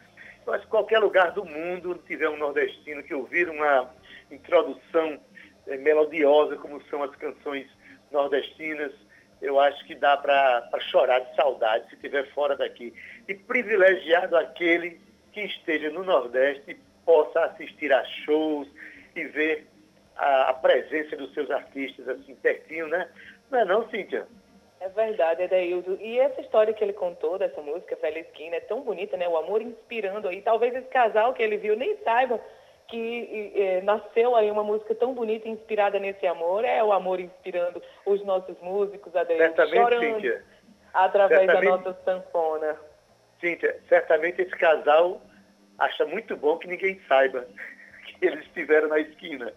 Eu 0.45 0.53
acho 0.53 0.65
que 0.65 0.71
qualquer 0.71 0.99
lugar 0.99 1.31
do 1.31 1.45
mundo 1.45 2.03
tiver 2.07 2.29
um 2.29 2.37
nordestino 2.37 3.03
que 3.03 3.15
ouvir 3.15 3.49
uma 3.49 3.89
introdução 4.31 5.19
eh, 5.67 5.77
melodiosa 5.77 6.57
como 6.57 6.83
são 6.91 7.03
as 7.03 7.15
canções 7.17 7.67
nordestinas, 8.11 8.93
eu 9.41 9.59
acho 9.61 9.85
que 9.87 9.95
dá 9.95 10.17
para 10.17 10.69
chorar 10.91 11.21
de 11.21 11.35
saudade 11.37 11.89
se 11.89 11.95
estiver 11.95 12.27
fora 12.33 12.57
daqui. 12.57 12.93
E 13.29 13.35
privilegiado 13.35 14.37
aquele 14.37 15.01
que 15.33 15.41
esteja 15.41 15.91
no 15.91 16.05
Nordeste 16.05 16.73
e 16.73 16.75
possa 17.05 17.45
assistir 17.45 17.93
a 17.93 18.05
shows 18.05 18.69
e 19.15 19.25
ver 19.25 19.67
a, 20.17 20.51
a 20.51 20.55
presença 20.55 21.17
dos 21.17 21.33
seus 21.33 21.51
artistas 21.51 22.09
assim 22.09 22.35
pertinho, 22.37 22.89
né? 22.89 23.09
Não 23.51 23.59
é 23.59 23.65
não, 23.65 23.89
Cíntia? 23.89 24.27
É 24.85 24.89
verdade, 24.91 25.43
Edeildo. 25.43 25.97
E 25.99 26.21
essa 26.21 26.43
história 26.43 26.75
que 26.75 26.85
ele 26.85 26.93
contou 26.93 27.39
dessa 27.39 27.59
música, 27.63 27.97
Velha 28.03 28.19
Esquina, 28.19 28.57
é 28.57 28.61
tão 28.61 28.83
bonita, 28.83 29.17
né? 29.17 29.27
O 29.27 29.39
amor 29.39 29.63
inspirando 29.63 30.29
aí. 30.29 30.43
Talvez 30.43 30.75
esse 30.75 30.89
casal 30.89 31.33
que 31.33 31.43
ele 31.43 31.57
viu 31.57 31.75
nem 31.75 31.97
saiba 32.05 32.39
que 32.87 33.81
nasceu 33.83 34.37
aí 34.37 34.51
uma 34.51 34.63
música 34.63 34.95
tão 34.95 35.15
bonita, 35.15 35.49
inspirada 35.49 35.99
nesse 35.99 36.27
amor. 36.27 36.67
É 36.67 36.85
o 36.85 36.93
amor 36.93 37.19
inspirando 37.19 37.83
os 38.05 38.23
nossos 38.27 38.61
músicos, 38.61 39.11
Certamente, 39.11 39.71
chorando 39.73 40.17
Cíntia. 40.17 40.45
através 40.93 41.47
da 41.47 41.63
nossa 41.63 41.95
sanfona. 42.05 42.77
Cíntia, 43.41 43.81
certamente 43.89 44.43
esse 44.43 44.55
casal 44.55 45.19
acha 45.79 46.05
muito 46.05 46.37
bom 46.37 46.59
que 46.59 46.69
ninguém 46.69 47.01
saiba 47.09 47.47
que 48.05 48.27
eles 48.27 48.45
estiveram 48.45 48.89
na 48.89 48.99
esquina. 48.99 49.51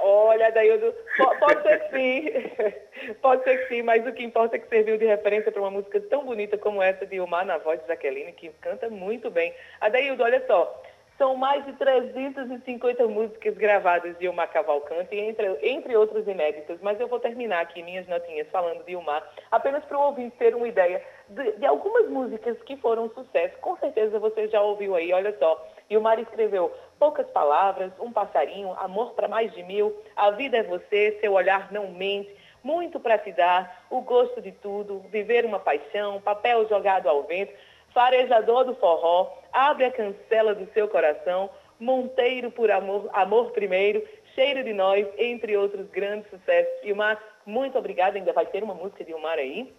Olha, 0.00 0.50
Daildo, 0.50 0.94
po- 1.16 1.36
pode 1.38 1.62
ser 1.62 1.78
que 1.80 1.90
sim, 1.96 3.14
pode 3.22 3.42
ser 3.44 3.58
que 3.58 3.68
sim, 3.68 3.82
mas 3.82 4.06
o 4.06 4.12
que 4.12 4.22
importa 4.24 4.56
é 4.56 4.58
que 4.58 4.68
serviu 4.68 4.98
de 4.98 5.06
referência 5.06 5.50
para 5.50 5.60
uma 5.62 5.70
música 5.70 6.00
tão 6.02 6.24
bonita 6.24 6.58
como 6.58 6.82
essa 6.82 7.06
de 7.06 7.16
Ilmar 7.16 7.46
na 7.46 7.58
voz 7.58 7.80
de 7.80 7.86
Jaqueline, 7.88 8.32
que 8.32 8.48
canta 8.60 8.88
muito 8.90 9.30
bem. 9.30 9.54
Adaildo, 9.80 10.22
olha 10.22 10.44
só, 10.46 10.82
são 11.16 11.36
mais 11.36 11.64
de 11.64 11.72
350 11.74 13.06
músicas 13.06 13.54
gravadas 13.56 14.18
de 14.18 14.24
Ilmar 14.26 14.50
Cavalcante, 14.52 15.14
entre, 15.16 15.46
entre 15.62 15.96
outras 15.96 16.26
inéditas, 16.26 16.78
mas 16.82 16.98
eu 16.98 17.06
vou 17.08 17.20
terminar 17.20 17.60
aqui 17.60 17.82
minhas 17.82 18.06
notinhas 18.08 18.48
falando 18.50 18.84
de 18.84 18.92
Ilmar, 18.92 19.24
apenas 19.50 19.84
para 19.84 19.96
o 19.96 20.02
ouvinte 20.02 20.36
ter 20.36 20.54
uma 20.54 20.66
ideia 20.68 21.00
de, 21.28 21.52
de 21.52 21.66
algumas 21.66 22.08
músicas 22.08 22.60
que 22.62 22.76
foram 22.78 23.08
sucesso. 23.10 23.56
Com 23.60 23.76
certeza 23.78 24.18
você 24.18 24.48
já 24.48 24.60
ouviu 24.60 24.94
aí, 24.96 25.12
olha 25.12 25.34
só. 25.38 25.64
Ilmar 25.90 26.18
escreveu 26.18 26.72
Poucas 26.98 27.26
Palavras, 27.30 27.92
Um 28.00 28.12
Passarinho, 28.12 28.72
Amor 28.78 29.12
para 29.12 29.28
Mais 29.28 29.52
de 29.52 29.62
Mil, 29.62 29.94
A 30.16 30.30
Vida 30.30 30.58
é 30.58 30.62
Você, 30.62 31.18
Seu 31.20 31.32
Olhar 31.32 31.72
Não 31.72 31.88
Mente, 31.88 32.34
Muito 32.62 32.98
para 32.98 33.18
Te 33.18 33.32
Dar, 33.32 33.86
O 33.90 34.00
Gosto 34.00 34.40
de 34.40 34.52
Tudo, 34.52 35.04
Viver 35.10 35.44
uma 35.44 35.58
Paixão, 35.58 36.20
Papel 36.20 36.68
Jogado 36.68 37.08
ao 37.08 37.22
Vento, 37.24 37.52
Farejador 37.92 38.64
do 38.64 38.74
Forró, 38.76 39.32
Abre 39.52 39.84
a 39.84 39.92
Cancela 39.92 40.54
do 40.54 40.70
Seu 40.72 40.88
Coração, 40.88 41.50
Monteiro 41.78 42.50
por 42.50 42.70
Amor, 42.70 43.08
Amor 43.12 43.50
Primeiro, 43.52 44.02
Cheiro 44.34 44.64
de 44.64 44.72
Nós, 44.72 45.06
entre 45.18 45.56
outros 45.56 45.88
grandes 45.90 46.28
sucessos. 46.30 46.72
Ilmar, 46.82 47.22
muito 47.44 47.78
obrigada, 47.78 48.16
ainda 48.16 48.32
vai 48.32 48.46
ter 48.46 48.62
uma 48.62 48.74
música 48.74 49.04
de 49.04 49.10
Ilmar 49.10 49.38
aí 49.38 49.72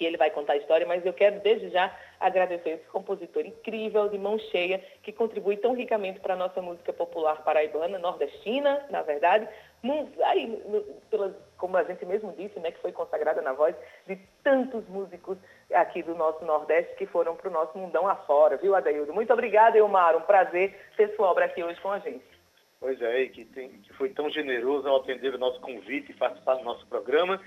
que 0.00 0.06
ele 0.06 0.16
vai 0.16 0.30
contar 0.30 0.54
a 0.54 0.56
história, 0.56 0.86
mas 0.86 1.04
eu 1.04 1.12
quero 1.12 1.40
desde 1.40 1.68
já 1.68 1.94
agradecer 2.18 2.70
esse 2.70 2.84
compositor 2.86 3.44
incrível, 3.44 4.08
de 4.08 4.16
mão 4.16 4.38
cheia, 4.38 4.82
que 5.02 5.12
contribui 5.12 5.58
tão 5.58 5.74
ricamente 5.74 6.18
para 6.20 6.32
a 6.32 6.36
nossa 6.38 6.62
música 6.62 6.90
popular 6.90 7.44
paraibana, 7.44 7.98
nordestina, 7.98 8.82
na 8.88 9.02
verdade, 9.02 9.46
aí, 10.24 10.58
pelas, 11.10 11.34
como 11.58 11.76
a 11.76 11.84
gente 11.84 12.06
mesmo 12.06 12.32
disse, 12.32 12.58
né, 12.60 12.70
que 12.70 12.80
foi 12.80 12.92
consagrada 12.92 13.42
na 13.42 13.52
voz 13.52 13.76
de 14.06 14.16
tantos 14.42 14.88
músicos 14.88 15.36
aqui 15.70 16.02
do 16.02 16.14
nosso 16.14 16.42
Nordeste 16.46 16.96
que 16.96 17.04
foram 17.04 17.36
para 17.36 17.50
o 17.50 17.52
nosso 17.52 17.76
mundão 17.76 18.08
afora, 18.08 18.56
viu, 18.56 18.74
Adaildo? 18.74 19.12
Muito 19.12 19.34
obrigada, 19.34 19.76
Elmar, 19.76 20.16
um 20.16 20.22
prazer 20.22 20.74
ter 20.96 21.14
sua 21.14 21.30
obra 21.30 21.44
aqui 21.44 21.62
hoje 21.62 21.78
com 21.82 21.90
a 21.90 21.98
gente. 21.98 22.24
Pois 22.80 22.98
é, 23.02 23.26
que, 23.26 23.44
tem, 23.44 23.68
que 23.68 23.92
foi 23.92 24.08
tão 24.08 24.30
generoso 24.30 24.88
ao 24.88 24.96
atender 24.96 25.34
o 25.34 25.38
nosso 25.38 25.60
convite 25.60 26.12
e 26.12 26.14
participar 26.14 26.54
do 26.54 26.64
nosso 26.64 26.86
programa. 26.86 27.38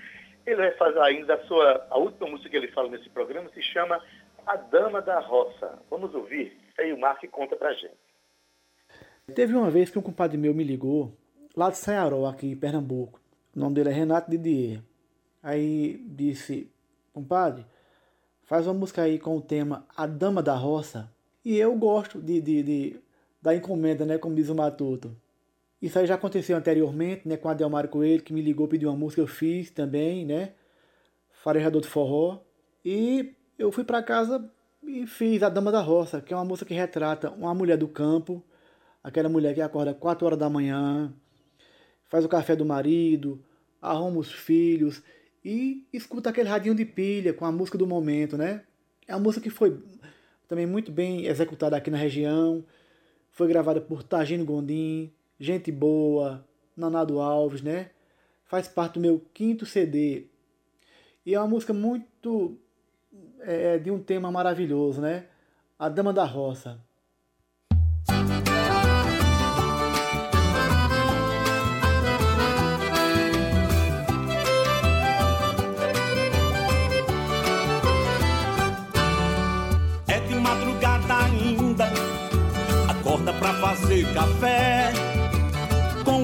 Ele 0.46 0.56
vai 0.56 0.72
fazer 0.72 1.00
ainda 1.00 1.34
a 1.34 1.46
sua, 1.46 1.86
a 1.90 1.98
última 1.98 2.28
música 2.28 2.50
que 2.50 2.56
ele 2.56 2.72
fala 2.72 2.88
nesse 2.88 3.08
programa 3.08 3.48
se 3.54 3.62
chama 3.62 4.00
A 4.46 4.56
Dama 4.56 5.00
da 5.00 5.20
Roça. 5.20 5.78
Vamos 5.90 6.14
ouvir? 6.14 6.56
Aí 6.78 6.92
o 6.92 6.98
Mark 6.98 7.24
conta 7.30 7.56
pra 7.56 7.72
gente. 7.72 7.96
Teve 9.34 9.54
uma 9.54 9.70
vez 9.70 9.90
que 9.90 9.98
um 9.98 10.02
compadre 10.02 10.36
meu 10.36 10.54
me 10.54 10.62
ligou, 10.62 11.16
lá 11.56 11.70
de 11.70 11.78
Saiaró, 11.78 12.26
aqui 12.26 12.46
em 12.46 12.56
Pernambuco. 12.56 13.18
O 13.56 13.58
nome 13.58 13.74
dele 13.74 13.88
é 13.88 13.92
Renato 13.92 14.30
Didier. 14.30 14.82
Aí 15.42 15.96
disse, 16.06 16.70
compadre, 17.12 17.64
faz 18.42 18.66
uma 18.66 18.74
música 18.74 19.02
aí 19.02 19.18
com 19.18 19.36
o 19.36 19.40
tema 19.40 19.86
A 19.96 20.06
Dama 20.06 20.42
da 20.42 20.54
Roça. 20.54 21.10
E 21.44 21.56
eu 21.56 21.74
gosto 21.74 22.20
de, 22.20 22.40
de, 22.40 22.62
de 22.62 23.00
da 23.40 23.54
encomenda, 23.54 24.04
né, 24.04 24.18
como 24.18 24.34
diz 24.34 24.48
o 24.48 24.54
Matuto. 24.54 25.14
Isso 25.84 25.98
aí 25.98 26.06
já 26.06 26.14
aconteceu 26.14 26.56
anteriormente, 26.56 27.28
né, 27.28 27.36
com 27.36 27.46
a 27.46 27.52
Delmar 27.52 27.88
Coelho, 27.88 28.22
que 28.22 28.32
me 28.32 28.40
ligou, 28.40 28.66
pediu 28.66 28.88
uma 28.88 28.96
música, 28.96 29.20
eu 29.20 29.26
fiz 29.26 29.70
também, 29.70 30.24
né, 30.24 30.54
Farejador 31.28 31.82
de 31.82 31.88
Forró. 31.88 32.38
E 32.82 33.34
eu 33.58 33.70
fui 33.70 33.84
para 33.84 34.02
casa 34.02 34.50
e 34.82 35.06
fiz 35.06 35.42
A 35.42 35.50
Dama 35.50 35.70
da 35.70 35.82
Roça, 35.82 36.22
que 36.22 36.32
é 36.32 36.36
uma 36.38 36.44
música 36.46 36.68
que 36.68 36.72
retrata 36.72 37.30
uma 37.32 37.54
mulher 37.54 37.76
do 37.76 37.86
campo, 37.86 38.42
aquela 39.02 39.28
mulher 39.28 39.54
que 39.54 39.60
acorda 39.60 39.92
4 39.92 40.24
horas 40.24 40.38
da 40.38 40.48
manhã, 40.48 41.12
faz 42.04 42.24
o 42.24 42.30
café 42.30 42.56
do 42.56 42.64
marido, 42.64 43.44
arruma 43.82 44.20
os 44.20 44.32
filhos 44.32 45.02
e 45.44 45.86
escuta 45.92 46.30
aquele 46.30 46.48
radinho 46.48 46.74
de 46.74 46.86
pilha 46.86 47.34
com 47.34 47.44
a 47.44 47.52
música 47.52 47.76
do 47.76 47.86
momento, 47.86 48.38
né? 48.38 48.62
É 49.06 49.14
uma 49.14 49.20
música 49.20 49.42
que 49.42 49.50
foi 49.50 49.78
também 50.48 50.64
muito 50.64 50.90
bem 50.90 51.26
executada 51.26 51.76
aqui 51.76 51.90
na 51.90 51.98
região, 51.98 52.64
foi 53.30 53.48
gravada 53.48 53.82
por 53.82 54.02
Tagino 54.02 54.46
Gondim, 54.46 55.12
Gente 55.38 55.72
Boa, 55.72 56.46
Nanado 56.76 57.20
Alves, 57.20 57.60
né? 57.60 57.90
Faz 58.44 58.68
parte 58.68 58.94
do 58.94 59.00
meu 59.00 59.20
quinto 59.32 59.66
CD. 59.66 60.26
E 61.26 61.34
é 61.34 61.40
uma 61.40 61.48
música 61.48 61.72
muito. 61.72 62.56
É, 63.40 63.78
de 63.78 63.90
um 63.90 63.98
tema 63.98 64.30
maravilhoso, 64.30 65.00
né? 65.00 65.26
A 65.78 65.88
Dama 65.88 66.12
da 66.12 66.24
Roça. 66.24 66.80
É 80.06 80.20
de 80.20 80.34
madrugada 80.36 81.14
ainda, 81.24 81.86
acorda 82.88 83.32
pra 83.34 83.52
fazer 83.54 84.12
café 84.14 85.13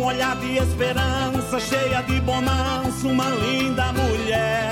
um 0.00 0.04
olhar 0.04 0.34
de 0.36 0.56
esperança, 0.56 1.60
cheia 1.60 2.02
de 2.02 2.20
bonança, 2.22 3.06
uma 3.06 3.28
linda 3.28 3.92
mulher. 3.92 4.70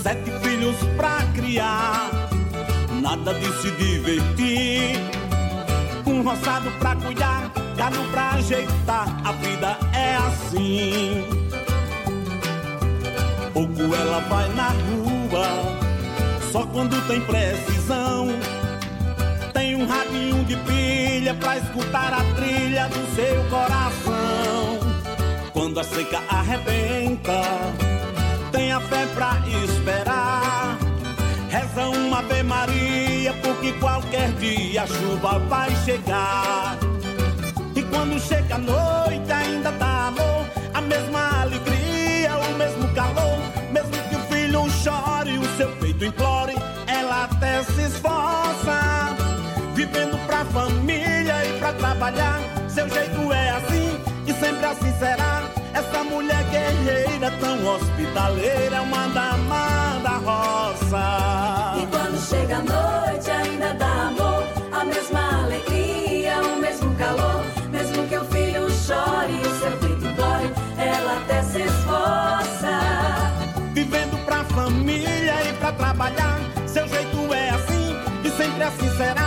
Sete 0.00 0.30
filhos 0.42 0.76
pra 0.96 1.22
criar, 1.34 2.08
nada 3.00 3.34
de 3.34 3.52
se 3.60 3.70
divertir. 3.72 5.00
Um 6.06 6.22
roçado 6.22 6.70
pra 6.78 6.94
cuidar, 6.94 7.50
gado 7.76 7.98
pra 8.12 8.30
ajeitar, 8.30 9.08
a 9.24 9.32
vida 9.32 9.76
é 9.92 10.14
assim. 10.16 11.24
Pouco 13.52 13.94
ela 13.94 14.20
vai 14.20 14.48
na 14.54 14.68
rua, 14.68 15.46
só 16.52 16.64
quando 16.66 16.96
tem 17.08 17.20
precisão 17.22 18.28
um 19.82 19.86
radinho 19.86 20.44
de 20.44 20.56
pilha 20.58 21.34
pra 21.34 21.58
escutar 21.58 22.12
a 22.12 22.22
trilha 22.36 22.88
do 22.88 23.14
seu 23.16 23.42
coração. 23.50 24.78
Quando 25.52 25.80
a 25.80 25.84
seca 25.84 26.22
arrebenta, 26.28 27.42
tenha 28.52 28.80
fé 28.80 29.06
pra 29.14 29.38
esperar. 29.64 30.78
Reza 31.48 31.88
uma 31.88 32.20
Ave 32.20 32.42
Maria, 32.44 33.32
porque 33.42 33.72
qualquer 33.72 34.30
dia 34.32 34.82
a 34.82 34.86
chuva 34.86 35.38
vai 35.40 35.74
chegar. 35.84 36.78
E 37.74 37.82
quando 37.82 38.20
chega 38.20 38.54
a 38.54 38.58
noite, 38.58 39.32
ainda 39.32 39.72
dá 39.72 40.08
amor, 40.08 40.46
a 40.74 40.80
mesma 40.80 41.42
alegria, 41.42 42.36
o 42.36 42.54
mesmo 42.56 42.88
calor. 42.94 43.38
Mesmo 43.72 43.90
que 44.08 44.16
o 44.16 44.20
filho 44.32 44.70
chore, 44.70 45.38
o 45.38 45.56
seu 45.56 45.68
peito 45.76 46.04
implore, 46.04 46.54
pra 51.72 51.88
trabalhar. 51.88 52.40
Seu 52.68 52.88
jeito 52.88 53.32
é 53.32 53.50
assim 53.50 54.00
e 54.26 54.32
sempre 54.32 54.66
assim 54.66 54.92
será. 54.98 55.42
Essa 55.74 56.04
mulher 56.04 56.44
guerreira, 56.44 57.30
tão 57.40 57.66
hospitaleira, 57.66 58.76
é 58.76 58.80
uma 58.80 59.08
dama 59.08 60.00
da 60.02 60.16
roça. 60.18 61.82
E 61.82 61.86
quando 61.86 62.20
chega 62.20 62.56
a 62.56 62.58
noite, 62.58 63.30
ainda 63.30 63.72
dá 63.74 64.08
amor, 64.08 64.44
a 64.72 64.84
mesma 64.84 65.44
alegria, 65.44 66.42
o 66.42 66.56
mesmo 66.56 66.94
calor. 66.96 67.42
Mesmo 67.70 68.06
que 68.06 68.16
o 68.16 68.24
filho 68.26 68.70
chore, 68.70 69.40
o 69.40 69.58
seu 69.60 69.72
peito 69.78 70.06
implore, 70.06 70.52
ela 70.78 71.16
até 71.18 71.42
se 71.42 71.62
esforça. 71.62 72.80
Vivendo 73.72 74.24
pra 74.26 74.44
família 74.44 75.34
e 75.48 75.52
pra 75.54 75.72
trabalhar. 75.72 76.38
Seu 76.66 76.86
jeito 76.88 77.32
é 77.32 77.50
assim 77.50 77.96
e 78.24 78.30
sempre 78.30 78.62
assim 78.62 78.96
será. 78.96 79.21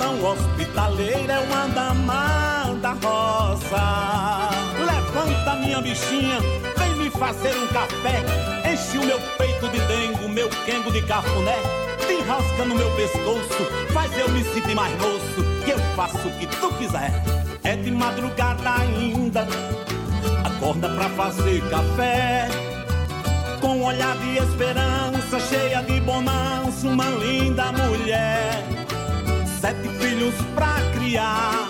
Tão 0.00 0.24
hospitaleira, 0.24 1.34
é 1.34 1.38
uma 1.40 1.66
dama 1.68 2.74
da 2.80 2.92
roça. 2.92 4.48
Levanta 4.78 5.56
minha 5.56 5.82
bichinha, 5.82 6.38
vem 6.78 6.94
me 6.94 7.10
fazer 7.10 7.54
um 7.54 7.66
café. 7.66 8.24
Enche 8.72 8.96
o 8.96 9.04
meu 9.04 9.20
peito 9.36 9.68
de 9.68 9.78
dengo, 9.80 10.26
meu 10.26 10.48
quengo 10.64 10.90
de 10.90 11.02
cafuné. 11.02 11.58
Te 12.06 12.14
enrosca 12.14 12.64
no 12.64 12.76
meu 12.76 12.90
pescoço, 12.96 13.92
faz 13.92 14.18
eu 14.18 14.30
me 14.30 14.42
sentir 14.42 14.74
mais 14.74 14.90
moço. 14.96 15.44
Que 15.66 15.72
eu 15.72 15.78
faço 15.94 16.28
o 16.28 16.38
que 16.38 16.46
tu 16.46 16.72
quiser. 16.78 17.12
É 17.62 17.76
de 17.76 17.90
madrugada 17.90 18.76
ainda, 18.80 19.46
acorda 20.46 20.88
pra 20.88 21.10
fazer 21.10 21.60
café 21.68 22.48
com 23.60 23.76
um 23.76 23.84
olhar 23.84 24.16
de 24.16 24.38
esperança, 24.38 25.38
cheia 25.38 25.82
de 25.82 26.00
bonança, 26.00 26.88
uma 26.88 27.04
linda 27.10 27.70
mulher. 27.72 28.64
Sete 29.60 29.88
filhos 29.98 30.34
pra 30.54 30.74
criar, 30.94 31.68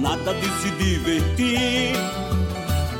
nada 0.00 0.34
de 0.34 0.48
se 0.60 0.70
divertir. 0.70 1.96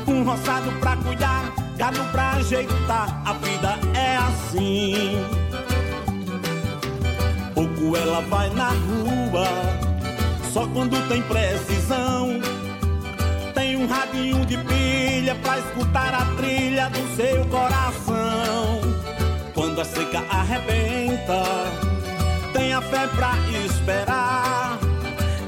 Um 0.05 0.23
roçado 0.23 0.71
pra 0.79 0.97
cuidar, 0.97 1.53
gado 1.77 2.03
pra 2.11 2.31
ajeitar, 2.33 3.21
a 3.25 3.33
vida 3.33 3.79
é 3.97 4.17
assim. 4.17 5.25
Pouco 7.53 7.95
ela 7.95 8.19
vai 8.21 8.49
na 8.49 8.69
rua, 8.69 9.47
só 10.51 10.67
quando 10.67 10.97
tem 11.07 11.21
precisão 11.21 12.41
tem 13.53 13.77
um 13.77 13.87
radinho 13.87 14.45
de 14.45 14.57
pilha 14.57 15.35
pra 15.35 15.59
escutar 15.59 16.13
a 16.13 16.25
trilha 16.35 16.89
do 16.89 17.15
seu 17.15 17.45
coração. 17.45 18.81
Quando 19.53 19.79
a 19.79 19.85
seca 19.85 20.23
arrebenta, 20.29 21.43
tenha 22.53 22.81
fé 22.81 23.07
pra 23.07 23.33
esperar. 23.65 24.77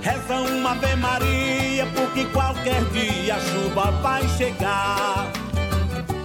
Reza 0.01 0.35
uma 0.35 0.71
Ave 0.71 0.95
Maria, 0.95 1.85
porque 1.95 2.25
qualquer 2.25 2.83
dia 2.85 3.35
a 3.35 3.39
chuva 3.39 3.91
vai 4.01 4.27
chegar. 4.29 5.27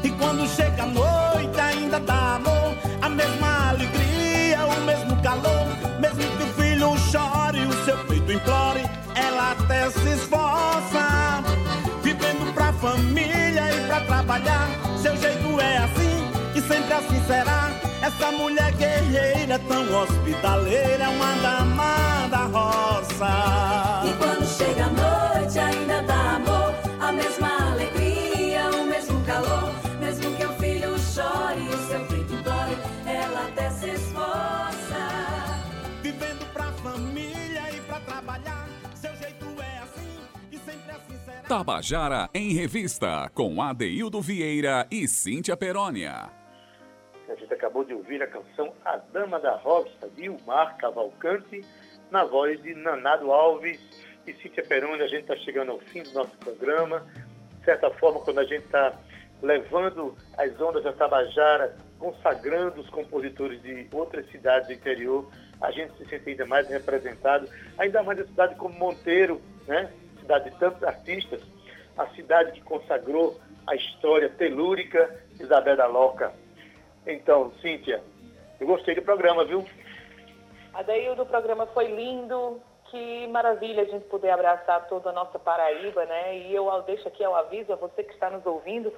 E 0.03 0.11
quando 0.11 0.49
chega 0.49 0.83
a 0.83 0.87
noite, 0.87 1.61
ainda 1.61 2.01
dá 2.01 2.37
amor, 2.37 2.74
a 3.01 3.09
mesma 3.09 3.68
alegria, 3.68 4.66
o 4.66 4.81
mesmo 4.85 5.22
calor. 5.22 5.66
Mesmo 6.01 6.18
que 6.37 6.43
o 6.43 6.47
filho 6.55 6.99
chore, 7.11 7.61
o 7.66 7.85
seu 7.85 7.97
peito 8.07 8.33
implore, 8.33 8.85
ela 9.14 9.53
até 9.53 9.91
se 9.91 10.09
esforça 10.09 11.45
vivendo 12.03 12.53
pra 12.55 12.72
família 12.72 13.74
e 13.74 13.87
pra 13.87 14.01
trabalhar. 14.01 14.68
Seu 15.01 15.16
jeito 15.16 15.61
é 15.61 15.78
assim 15.78 16.31
e 16.55 16.61
sempre 16.61 16.95
assim 16.95 17.22
será. 17.26 17.60
Essa 18.21 18.33
mulher 18.33 18.71
guerreira, 18.73 19.59
tão 19.61 20.03
hospitaleira, 20.03 21.05
é 21.05 21.09
uma 21.09 21.35
dama 21.37 22.29
da 22.29 22.45
roça. 22.45 24.03
E 24.05 24.12
quando 24.18 24.47
chega 24.47 24.85
a 24.85 24.91
noite, 24.91 25.59
ainda 25.59 26.03
dá 26.03 26.37
amor, 26.37 26.75
a 27.01 27.12
mesma 27.12 27.73
alegria, 27.73 28.68
o 28.73 28.85
mesmo 28.85 29.25
calor. 29.25 29.73
Mesmo 29.99 30.37
que 30.37 30.45
o 30.45 30.53
filho 30.57 30.99
chore, 30.99 31.62
o 31.62 31.89
seu 31.89 32.05
filho 32.09 32.43
dói, 32.43 32.77
ela 33.07 33.47
até 33.49 33.71
se 33.71 33.89
esforça. 33.89 35.62
Vivendo 36.03 36.45
pra 36.53 36.71
família 36.73 37.75
e 37.75 37.81
pra 37.81 38.01
trabalhar, 38.01 38.68
seu 38.97 39.16
jeito 39.16 39.47
é 39.62 39.79
assim 39.79 40.18
e 40.53 40.59
sempre 40.59 40.91
assim 40.91 41.18
será. 41.25 41.49
Tabajara 41.49 42.29
em 42.35 42.53
Revista, 42.53 43.31
com 43.33 43.62
Adeildo 43.62 44.21
Vieira 44.21 44.87
e 44.91 45.09
Cíntia 45.09 45.57
Perónia. 45.57 46.39
Acabou 47.61 47.85
de 47.85 47.93
ouvir 47.93 48.23
a 48.23 48.27
canção 48.27 48.73
A 48.83 48.97
Dama 48.97 49.39
da 49.39 49.55
Roça, 49.55 50.09
de 50.17 50.25
Ilmar 50.25 50.79
Cavalcante, 50.79 51.63
na 52.11 52.25
voz 52.25 52.59
de 52.63 52.75
Nanado 52.75 53.31
Alves 53.31 53.79
e 54.27 54.33
Cíntia 54.33 54.65
Peroni. 54.65 55.03
A 55.03 55.07
gente 55.07 55.25
está 55.25 55.37
chegando 55.37 55.73
ao 55.73 55.79
fim 55.79 56.03
do 56.03 56.11
nosso 56.15 56.35
programa. 56.39 57.07
De 57.59 57.65
certa 57.67 57.91
forma, 57.91 58.19
quando 58.21 58.39
a 58.39 58.45
gente 58.45 58.65
está 58.65 58.99
levando 59.43 60.17
as 60.39 60.59
ondas 60.59 60.85
da 60.85 60.95
Tabajara, 60.95 61.77
consagrando 61.99 62.81
os 62.81 62.89
compositores 62.89 63.61
de 63.61 63.87
outras 63.93 64.27
cidades 64.31 64.69
do 64.69 64.73
interior, 64.73 65.31
a 65.61 65.71
gente 65.71 65.95
se 65.99 66.07
sente 66.07 66.31
ainda 66.31 66.47
mais 66.47 66.67
representado, 66.67 67.47
ainda 67.77 68.03
mais 68.03 68.21
a 68.21 68.25
cidade 68.25 68.55
como 68.55 68.75
Monteiro, 68.79 69.39
né? 69.67 69.93
cidade 70.19 70.49
de 70.49 70.59
tantos 70.59 70.83
artistas, 70.83 71.43
a 71.99 72.07
cidade 72.15 72.53
que 72.53 72.63
consagrou 72.63 73.39
a 73.67 73.75
história 73.75 74.31
telúrica 74.31 75.15
de 75.35 75.43
Isabel 75.43 75.77
da 75.77 75.87
Loca. 75.87 76.33
Então, 77.07 77.53
Cíntia, 77.61 78.03
eu 78.61 78.66
gostei 78.66 78.94
do 78.94 79.03
programa, 79.03 79.44
viu? 79.44 79.64
Adeildo, 80.74 81.22
o 81.22 81.26
programa 81.26 81.66
foi 81.68 81.86
lindo, 81.86 82.61
que 82.90 83.26
maravilha 83.28 83.82
a 83.82 83.86
gente 83.86 84.05
poder 84.07 84.30
abraçar 84.30 84.86
toda 84.88 85.11
a 85.11 85.12
nossa 85.12 85.38
Paraíba, 85.38 86.05
né? 86.05 86.36
E 86.38 86.55
eu 86.55 86.70
deixo 86.82 87.09
aqui 87.09 87.24
o 87.26 87.34
aviso 87.34 87.72
a 87.72 87.76
você 87.76 88.03
que 88.03 88.12
está 88.12 88.30
nos 88.30 88.44
ouvindo, 88.46 88.92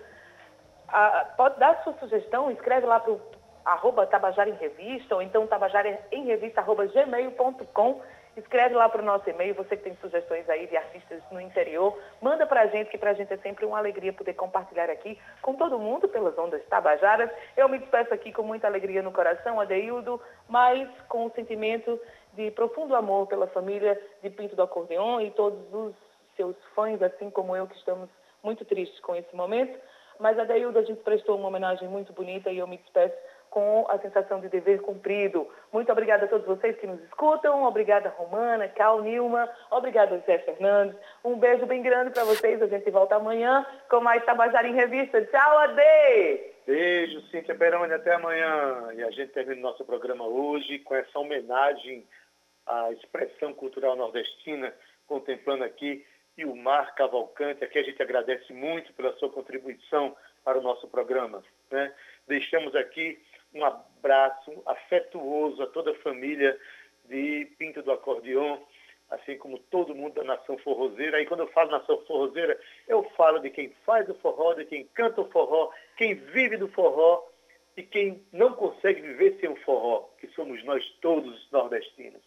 a, 0.88 1.26
pode 1.36 1.58
dar 1.58 1.82
sua 1.84 1.94
sugestão, 1.94 2.50
escreve 2.50 2.86
lá 2.86 3.00
para 3.00 3.12
o 3.12 3.20
arroba 3.64 4.06
Tabajara 4.06 4.50
em 4.50 4.54
Revista, 4.54 5.14
ou 5.14 5.22
então 5.22 5.46
tabajara 5.46 6.00
em 6.10 6.24
revista, 6.24 6.60
arroba 6.60 6.86
gmail.com 6.86 8.00
Escreve 8.34 8.74
lá 8.74 8.88
para 8.88 9.02
o 9.02 9.04
nosso 9.04 9.28
e-mail, 9.28 9.54
você 9.54 9.76
que 9.76 9.82
tem 9.82 9.96
sugestões 9.96 10.48
aí 10.48 10.66
de 10.66 10.74
artistas 10.74 11.22
no 11.30 11.38
interior, 11.38 11.98
manda 12.20 12.46
para 12.46 12.62
a 12.62 12.66
gente, 12.66 12.88
que 12.90 12.96
para 12.96 13.10
a 13.10 13.14
gente 13.14 13.30
é 13.30 13.36
sempre 13.36 13.66
uma 13.66 13.76
alegria 13.76 14.12
poder 14.12 14.32
compartilhar 14.32 14.88
aqui 14.88 15.18
com 15.42 15.54
todo 15.54 15.78
mundo 15.78 16.08
pelas 16.08 16.36
ondas 16.38 16.64
tabajaras. 16.66 17.30
Eu 17.54 17.68
me 17.68 17.78
despeço 17.78 18.14
aqui 18.14 18.32
com 18.32 18.42
muita 18.42 18.66
alegria 18.66 19.02
no 19.02 19.12
coração, 19.12 19.60
Adeildo, 19.60 20.18
mas 20.48 20.88
com 21.08 21.26
o 21.26 21.30
sentimento 21.32 22.00
de 22.32 22.50
profundo 22.52 22.96
amor 22.96 23.26
pela 23.26 23.46
família 23.48 24.00
de 24.22 24.30
Pinto 24.30 24.56
do 24.56 24.62
Acordeon 24.62 25.20
e 25.20 25.30
todos 25.32 25.60
os 25.70 25.94
seus 26.34 26.56
fãs, 26.74 27.02
assim 27.02 27.30
como 27.30 27.54
eu, 27.54 27.66
que 27.66 27.76
estamos 27.76 28.08
muito 28.42 28.64
tristes 28.64 28.98
com 29.00 29.14
esse 29.14 29.36
momento. 29.36 29.78
Mas, 30.18 30.38
Adeildo, 30.38 30.78
a 30.78 30.82
gente 30.82 31.02
prestou 31.02 31.36
uma 31.36 31.48
homenagem 31.48 31.88
muito 31.88 32.12
bonita 32.12 32.50
e 32.50 32.58
eu 32.58 32.66
me 32.66 32.78
despeço 32.78 33.14
com 33.52 33.84
a 33.90 33.98
sensação 33.98 34.40
de 34.40 34.48
dever 34.48 34.80
cumprido. 34.80 35.46
Muito 35.70 35.92
obrigada 35.92 36.24
a 36.24 36.28
todos 36.28 36.46
vocês 36.46 36.74
que 36.78 36.86
nos 36.86 36.98
escutam. 37.02 37.64
Obrigada, 37.64 38.08
Romana, 38.08 38.66
Cal, 38.66 39.02
Nilma. 39.02 39.46
Obrigada, 39.70 40.18
Zé 40.26 40.38
Fernandes. 40.38 40.96
Um 41.22 41.36
beijo 41.36 41.66
bem 41.66 41.82
grande 41.82 42.12
para 42.12 42.24
vocês. 42.24 42.62
A 42.62 42.66
gente 42.66 42.90
volta 42.90 43.16
amanhã 43.16 43.64
com 43.90 44.00
mais 44.00 44.24
Tabajara 44.24 44.66
em 44.66 44.74
Revista. 44.74 45.22
Tchau, 45.26 45.58
Ade! 45.58 46.52
Beijo, 46.66 47.20
Cíntia 47.28 47.54
Peroni. 47.54 47.92
Até 47.92 48.14
amanhã. 48.14 48.90
E 48.94 49.02
a 49.02 49.10
gente 49.10 49.32
termina 49.32 49.60
o 49.60 49.70
nosso 49.70 49.84
programa 49.84 50.26
hoje 50.26 50.78
com 50.78 50.94
essa 50.94 51.18
homenagem 51.18 52.06
à 52.66 52.90
expressão 52.90 53.52
cultural 53.52 53.94
nordestina, 53.96 54.72
contemplando 55.06 55.62
aqui 55.62 56.06
e 56.38 56.46
o 56.46 56.56
Mar 56.56 56.94
Cavalcante. 56.94 57.62
Aqui 57.62 57.78
a 57.78 57.82
gente 57.82 58.00
agradece 58.00 58.50
muito 58.50 58.94
pela 58.94 59.12
sua 59.18 59.28
contribuição 59.28 60.16
para 60.42 60.58
o 60.58 60.62
nosso 60.62 60.88
programa. 60.88 61.44
Né? 61.70 61.92
Deixamos 62.26 62.74
aqui 62.74 63.20
um 63.54 63.64
abraço 63.64 64.62
afetuoso 64.66 65.62
a 65.62 65.66
toda 65.66 65.92
a 65.92 66.00
família 66.00 66.58
de 67.04 67.46
Pinto 67.58 67.82
do 67.82 67.92
Acordeon, 67.92 68.58
assim 69.10 69.36
como 69.36 69.58
todo 69.58 69.94
mundo 69.94 70.14
da 70.14 70.24
nação 70.24 70.56
forrozeira. 70.58 71.18
Aí 71.18 71.26
quando 71.26 71.40
eu 71.40 71.48
falo 71.48 71.70
nação 71.70 71.98
forrozeira, 72.06 72.58
eu 72.88 73.04
falo 73.16 73.40
de 73.40 73.50
quem 73.50 73.70
faz 73.84 74.08
o 74.08 74.14
forró, 74.14 74.54
de 74.54 74.64
quem 74.64 74.84
canta 74.94 75.20
o 75.20 75.30
forró, 75.30 75.70
quem 75.96 76.14
vive 76.14 76.56
do 76.56 76.68
forró 76.68 77.22
e 77.76 77.82
quem 77.82 78.24
não 78.32 78.54
consegue 78.54 79.00
viver 79.00 79.38
sem 79.40 79.48
o 79.48 79.56
forró, 79.56 80.08
que 80.18 80.28
somos 80.28 80.62
nós 80.64 80.84
todos 81.00 81.50
nordestinos. 81.50 82.22